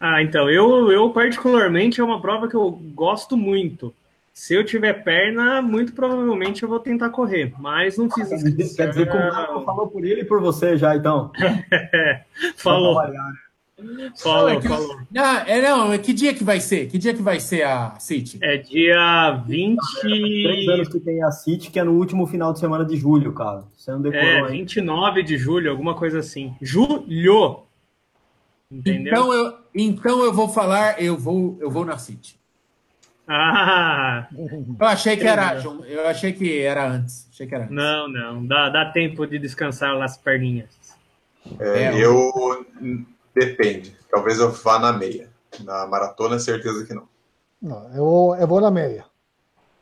[0.00, 3.94] Ah, então, eu, eu particularmente é uma prova que eu gosto muito.
[4.32, 8.76] Se eu tiver perna, muito provavelmente eu vou tentar correr, mas não fiz isso.
[8.76, 11.30] Quer dizer que o Marco falou por ele e por você já, então.
[12.56, 13.00] falou.
[14.16, 14.96] Falou, é que, falou.
[15.10, 16.88] Não, é, não, é que dia que vai ser?
[16.88, 18.38] Que dia que vai ser a City?
[18.42, 19.78] É dia 20.
[20.00, 23.32] Três anos que tem a City, que é no último final de semana de julho,
[23.32, 23.64] cara.
[23.76, 26.54] Você não decorou É, 29 de julho, alguma coisa assim.
[26.60, 27.62] Julho!
[28.70, 29.12] Entendeu?
[29.12, 32.40] Então eu, então eu vou falar, eu vou, eu vou na City.
[33.26, 34.26] Ah!
[34.78, 37.28] Eu achei que era, eu achei que era antes.
[37.30, 37.74] Achei que era antes.
[37.74, 40.70] Não, não, dá, dá tempo de descansar as perninhas.
[41.58, 42.66] É, é, eu
[43.34, 43.96] Depende.
[44.10, 45.30] Talvez eu vá na meia.
[45.64, 47.08] Na maratona, certeza que não.
[47.60, 49.04] Não, eu, eu vou na meia.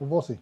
[0.01, 0.39] Eu vou sim.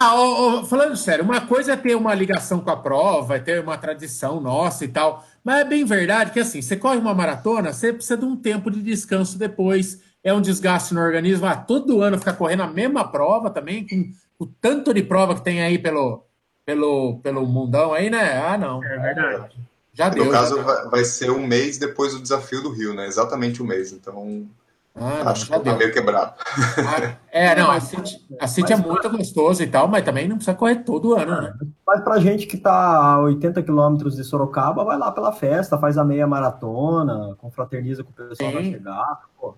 [0.00, 3.40] Ah, oh, oh, falando sério, uma coisa é ter uma ligação com a prova, é
[3.40, 7.12] ter uma tradição nossa e tal, mas é bem verdade que assim, você corre uma
[7.12, 11.56] maratona, você precisa de um tempo de descanso depois, é um desgaste no organismo, ah,
[11.56, 15.62] todo ano ficar correndo a mesma prova também, com o tanto de prova que tem
[15.62, 16.24] aí pelo,
[16.64, 18.38] pelo, pelo mundão aí, né?
[18.38, 18.84] Ah, não.
[18.84, 19.56] É verdade.
[19.98, 20.26] Já deu.
[20.26, 20.90] No caso, deu.
[20.90, 23.08] vai ser um mês depois do desafio do Rio, né?
[23.08, 23.92] Exatamente um mês.
[23.92, 24.46] Então,
[24.94, 26.34] ah, acho que tá meio quebrado.
[26.38, 30.36] Ah, é, não, a City, a City é muito gostoso e tal, mas também não
[30.36, 31.52] precisa correr todo ano, né?
[31.84, 35.98] Mas pra gente que tá a 80 quilômetros de Sorocaba, vai lá pela festa, faz
[35.98, 38.70] a meia maratona, confraterniza com o pessoal sim.
[38.70, 39.20] chegar.
[39.36, 39.56] Pô,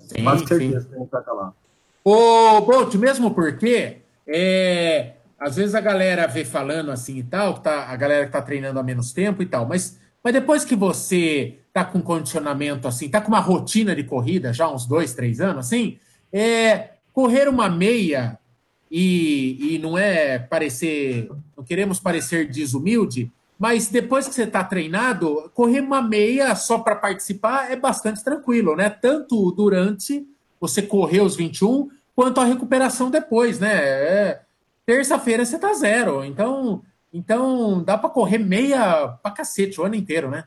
[0.00, 0.88] sim, quase certeza sim.
[0.90, 1.54] que a gente vai estar lá.
[2.04, 7.84] Ô, Bolt, mesmo porque é, às vezes a galera vê falando assim e tal, tá,
[7.84, 11.58] a galera que tá treinando há menos tempo e tal, mas, mas depois que você
[11.72, 15.66] tá com condicionamento assim, tá com uma rotina de corrida já uns dois, três anos,
[15.66, 15.98] assim,
[16.32, 18.38] é, correr uma meia
[18.90, 25.50] e, e não é parecer, não queremos parecer desumilde, mas depois que você está treinado,
[25.52, 28.88] correr uma meia só para participar é bastante tranquilo, né?
[28.88, 30.24] Tanto durante
[30.60, 33.74] você correr os 21, quanto a recuperação depois, né?
[33.74, 34.40] É,
[34.88, 36.24] terça-feira você tá zero.
[36.24, 36.80] Então,
[37.12, 40.44] então dá para correr meia pra cacete o ano inteiro, né?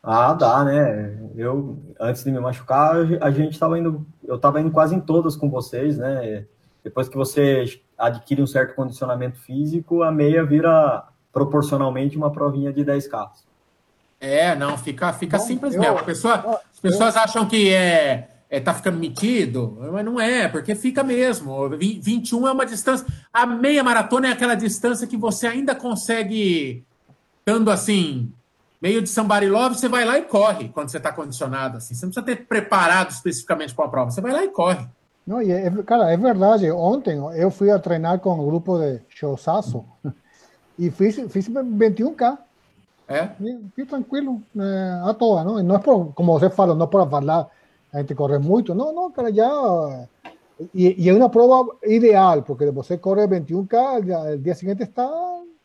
[0.00, 1.18] Ah, dá, né?
[1.34, 5.34] Eu, antes de me machucar, a gente tava indo, eu tava indo quase em todas
[5.34, 6.46] com vocês, né?
[6.84, 7.64] Depois que você
[7.98, 13.44] adquire um certo condicionamento físico, a meia vira proporcionalmente uma provinha de 10 carros.
[14.20, 16.04] É, não, fica, fica Bom, simples eu, mesmo.
[16.04, 20.74] Pessoa, as pessoas eu, acham que é é, tá ficando metido, mas não é, porque
[20.74, 21.68] fica mesmo.
[21.70, 23.06] 21 é uma distância.
[23.32, 26.84] A meia maratona é aquela distância que você ainda consegue,
[27.40, 28.32] estando assim,
[28.80, 31.76] meio de somebody love, você vai lá e corre quando você está condicionado.
[31.76, 31.94] Assim.
[31.94, 34.86] Você não precisa ter preparado especificamente para a prova, você vai lá e corre.
[35.26, 36.70] Não, e é, cara, é verdade.
[36.70, 39.84] Ontem eu fui a treinar com um grupo de showsaço
[40.78, 42.38] e fiz, fiz 21K.
[43.10, 43.28] É?
[43.76, 45.62] E tranquilo, é, à toa, não?
[45.62, 47.48] Não é por, como você fala, não é para falar
[47.92, 48.74] a gente corre muito.
[48.74, 50.08] No, no, cara, ya.
[50.72, 55.08] Y, y, es una prueba ideal, porque você corre 21K, el día siguiente está,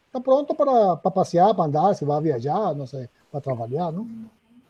[0.05, 4.07] está pronto para, para passear, para andar, se vai viajar, não sei, para trabalhar, não?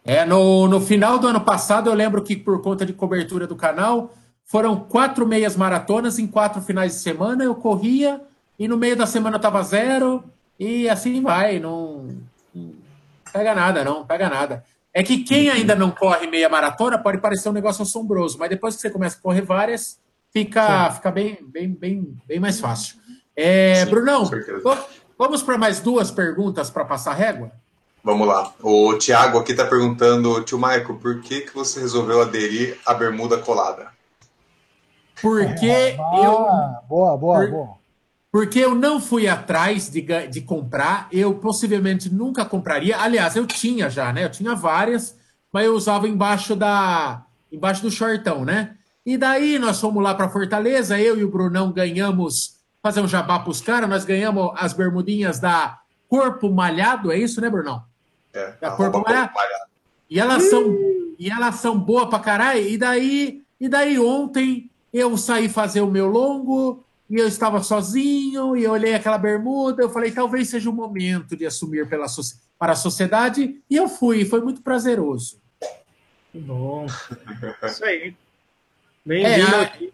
[0.05, 3.55] É, no, no final do ano passado, eu lembro que por conta de cobertura do
[3.55, 4.11] canal,
[4.45, 7.43] foram quatro meias maratonas em quatro finais de semana.
[7.43, 8.21] Eu corria
[8.59, 10.23] e no meio da semana estava zero
[10.59, 11.59] e assim vai.
[11.59, 12.07] Não,
[12.53, 12.73] não
[13.31, 14.63] pega nada, não pega nada.
[14.93, 18.75] É que quem ainda não corre meia maratona pode parecer um negócio assombroso, mas depois
[18.75, 19.99] que você começa a correr várias,
[20.31, 22.97] fica, fica bem, bem, bem, bem mais fácil.
[23.35, 24.29] É, Sim, Brunão,
[25.17, 27.51] vamos para mais duas perguntas para passar régua?
[28.03, 28.53] Vamos lá.
[28.61, 33.37] O Tiago aqui está perguntando, tio Maico, por que, que você resolveu aderir à bermuda
[33.37, 33.87] colada?
[35.21, 36.31] Porque ah, eu.
[36.87, 37.82] Boa, boa, por, boa.
[38.33, 42.97] Porque eu não fui atrás de, de comprar, eu possivelmente nunca compraria.
[42.97, 44.25] Aliás, eu tinha já, né?
[44.25, 45.15] Eu tinha várias,
[45.51, 48.75] mas eu usava embaixo da embaixo do shortão, né?
[49.05, 53.37] E daí nós fomos lá para Fortaleza, eu e o Brunão ganhamos fazer um jabá
[53.37, 55.77] para os caras, nós ganhamos as bermudinhas da
[56.09, 57.83] Corpo Malhado, é isso, né, Brunão?
[58.33, 59.31] É, Da Corpo Malhado.
[60.09, 60.75] E elas são
[61.19, 62.67] e elas são boas pra caralho.
[62.67, 68.57] E daí, e daí ontem eu saí fazer o meu longo e eu estava sozinho
[68.57, 72.07] e eu olhei aquela bermuda, eu falei, talvez seja o momento de assumir pela,
[72.57, 75.39] para a sociedade e eu fui, foi muito prazeroso.
[76.31, 76.87] Que bom.
[77.69, 78.15] Isso aí.
[79.05, 79.93] Bem-vindo É, aqui.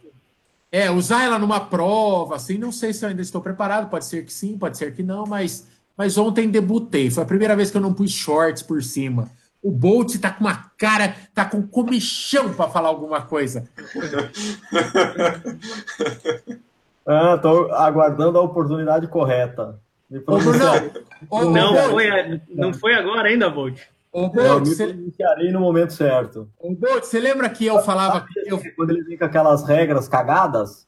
[0.72, 4.24] É, usar ela numa prova, assim, não sei se eu ainda estou preparado, pode ser
[4.24, 5.68] que sim, pode ser que não, mas,
[5.98, 9.30] mas ontem debutei, foi a primeira vez que eu não pus shorts por cima.
[9.62, 13.68] O Bolt tá com uma cara, tá com comichão para falar alguma coisa.
[17.06, 19.80] Ah, tô aguardando a oportunidade correta.
[21.30, 23.80] Ô, Não Bolt, foi, não foi agora ainda, Bolt.
[24.12, 26.50] ô, Eu Bolt, me você, pronunciarei no momento certo.
[26.60, 30.08] ô, Bolt, você lembra que eu falava que eu, Quando ele vem com aquelas regras
[30.08, 30.88] cagadas,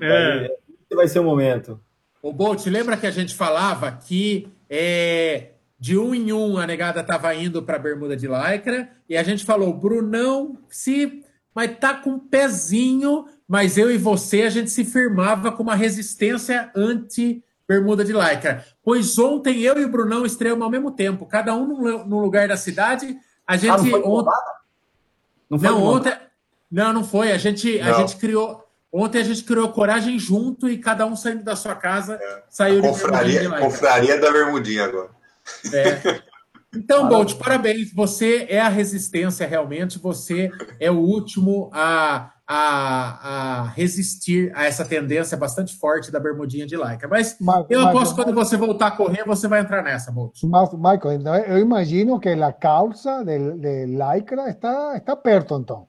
[0.00, 0.16] É.
[0.16, 1.80] aí, esse vai ser o momento.
[2.22, 7.00] Ô, Bolt, lembra que a gente falava que é, de um em um a negada
[7.00, 11.22] estava indo para bermuda de lycra e a gente falou, Brunão, se
[11.54, 15.74] mas tá com um pezinho, mas eu e você a gente se firmava com uma
[15.74, 18.64] resistência anti bermuda de lycra.
[18.82, 21.66] Pois ontem eu e o Brunão estreamos ao mesmo tempo, cada um
[22.04, 23.16] num, lugar da cidade.
[23.46, 24.32] A gente Ah, não foi ontem?
[25.50, 26.12] Não foi não, ontem.
[26.70, 27.32] Não, não foi.
[27.32, 27.98] A gente, a Não.
[28.00, 28.64] gente criou.
[28.92, 32.18] Ontem a gente criou coragem junto e cada um saindo da sua casa
[32.48, 35.10] saiu de bermudinha Confraria, de confraria da Bermudinha agora.
[35.72, 36.20] É.
[36.74, 37.92] Então, Bolt, parabéns.
[37.92, 39.98] Você é a resistência realmente.
[39.98, 46.66] Você é o último a, a, a resistir a essa tendência bastante forte da bermudinha
[46.66, 47.08] de lycra.
[47.08, 50.12] Mas Mas- eu mas- aposto que quando você voltar a correr, você vai entrar nessa,
[50.12, 50.36] Bolt.
[50.44, 55.86] Mas, Michael, então, eu imagino que a causa de, de lycra está, está perto, então.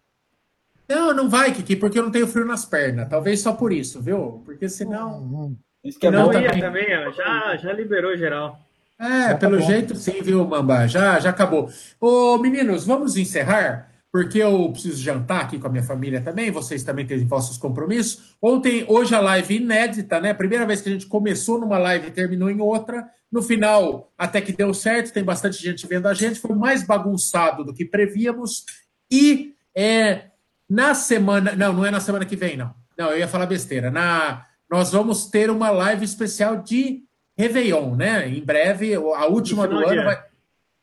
[0.89, 3.09] Não, não vai, Kiki, porque eu não tenho frio nas pernas.
[3.09, 4.41] Talvez só por isso, viu?
[4.45, 5.19] Porque senão.
[5.19, 5.57] Uhum.
[5.83, 6.61] Isso que é Não, ia também.
[6.61, 8.57] também, ó, já, já liberou geral.
[8.99, 9.71] É, Já pelo acabou.
[9.73, 10.87] jeito sim, viu, Mamba?
[10.87, 11.69] Já, já acabou.
[11.99, 16.81] Ô, meninos, vamos encerrar, porque eu preciso jantar aqui com a minha família também, vocês
[16.81, 18.35] também têm vossos compromissos.
[18.41, 20.33] Ontem, hoje a live inédita, né?
[20.33, 23.07] Primeira vez que a gente começou numa live e terminou em outra.
[23.31, 27.63] No final, até que deu certo, tem bastante gente vendo a gente, foi mais bagunçado
[27.63, 28.65] do que prevíamos.
[29.11, 30.31] E é,
[30.67, 31.55] na semana.
[31.55, 32.73] Não, não é na semana que vem, não.
[32.97, 33.91] Não, eu ia falar besteira.
[33.91, 37.03] Na, nós vamos ter uma live especial de
[37.37, 38.27] Réveillon, né?
[38.27, 40.03] Em breve, a última do ano.
[40.03, 40.23] vai.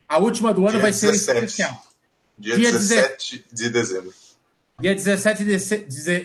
[0.07, 1.47] A última do ano Dia vai ser 17.
[1.47, 1.94] especial.
[2.39, 4.13] Dia, Dia 17 de dezembro.
[4.81, 5.45] Dia 17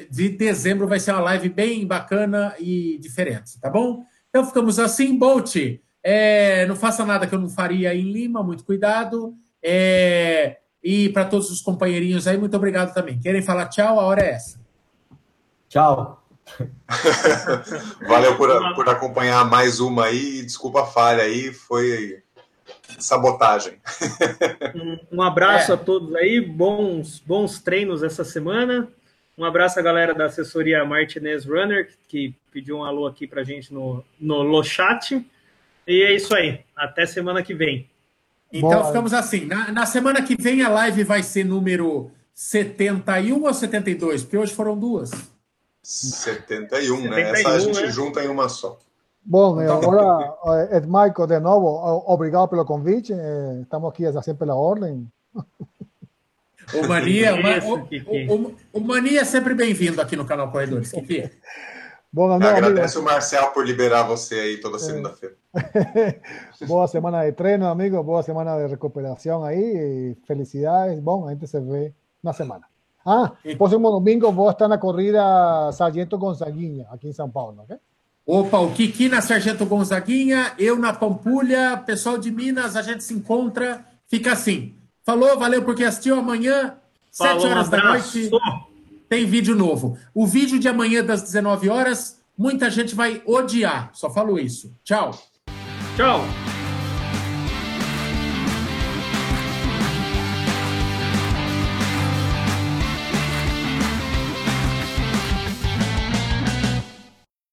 [0.10, 4.04] de, dezembro vai ser uma live bem bacana e diferente, tá bom?
[4.30, 5.56] Então ficamos assim, Bolt.
[6.04, 9.36] é, não faça nada que eu não faria em Lima, muito cuidado.
[9.62, 13.20] É, e para todos os companheirinhos aí, muito obrigado também.
[13.20, 14.00] Querem falar tchau?
[14.00, 14.60] A hora é essa.
[15.68, 16.24] Tchau.
[18.08, 20.44] Valeu por, por acompanhar mais uma aí.
[20.44, 22.24] Desculpa a falha aí, foi
[22.98, 23.74] sabotagem.
[24.76, 25.76] Um, um abraço É.
[25.76, 28.88] a todos aí, bons, bons treinos essa semana.
[29.38, 33.74] Um abraço à galera da assessoria Martinez Runner, que pediu um alô aqui pra gente
[33.74, 35.26] no, no Lochat.
[35.88, 36.62] E é isso aí.
[36.76, 37.90] Até semana que vem.
[38.52, 38.86] Então Boa.
[38.88, 39.46] ficamos assim.
[39.46, 44.24] Na, na semana que vem a live vai ser número 71 ou 72?
[44.24, 45.12] Porque hoje foram duas.
[45.82, 47.34] 71, né?
[47.34, 47.92] 71, Essa a gente né?
[47.92, 48.78] junta em uma só.
[49.30, 50.36] Bom, eh, agora,
[50.72, 51.68] eh, Michael, de novo,
[52.12, 53.14] obrigado pelo convite.
[53.14, 55.08] eh, Estamos aqui sempre pela ordem.
[56.74, 60.92] O Mania, o, o- o- Mania é sempre bem-vindo aqui no canal Corredores.
[60.92, 61.30] Kiki.
[62.12, 65.36] Bom, meu amigo, Agradece o Marcel por liberar você aí toda segunda-feira.
[66.68, 68.02] boa semana de treino, amigo.
[68.02, 70.18] Boa semana de recuperação aí.
[70.26, 71.00] Felicidades.
[71.00, 72.66] Bom, a gente se vê na semana.
[73.06, 77.78] Ah, próximo domingo vou estar na corrida Sargento Gonzaguinha, aqui em São Paulo, ok?
[78.32, 83.12] Opa, o Kiki na Sargento Gonzaguinha, eu na Pampulha, pessoal de Minas, a gente se
[83.12, 83.84] encontra.
[84.08, 84.76] Fica assim.
[85.04, 86.20] Falou, valeu porque assistiu.
[86.20, 86.76] Amanhã,
[87.10, 88.20] 7 Falou, um horas da abraço.
[88.20, 88.32] noite,
[89.10, 89.98] tem vídeo novo.
[90.14, 93.90] O vídeo de amanhã, das 19 horas, muita gente vai odiar.
[93.94, 94.72] Só falo isso.
[94.84, 95.10] Tchau.
[95.98, 96.24] Tchau.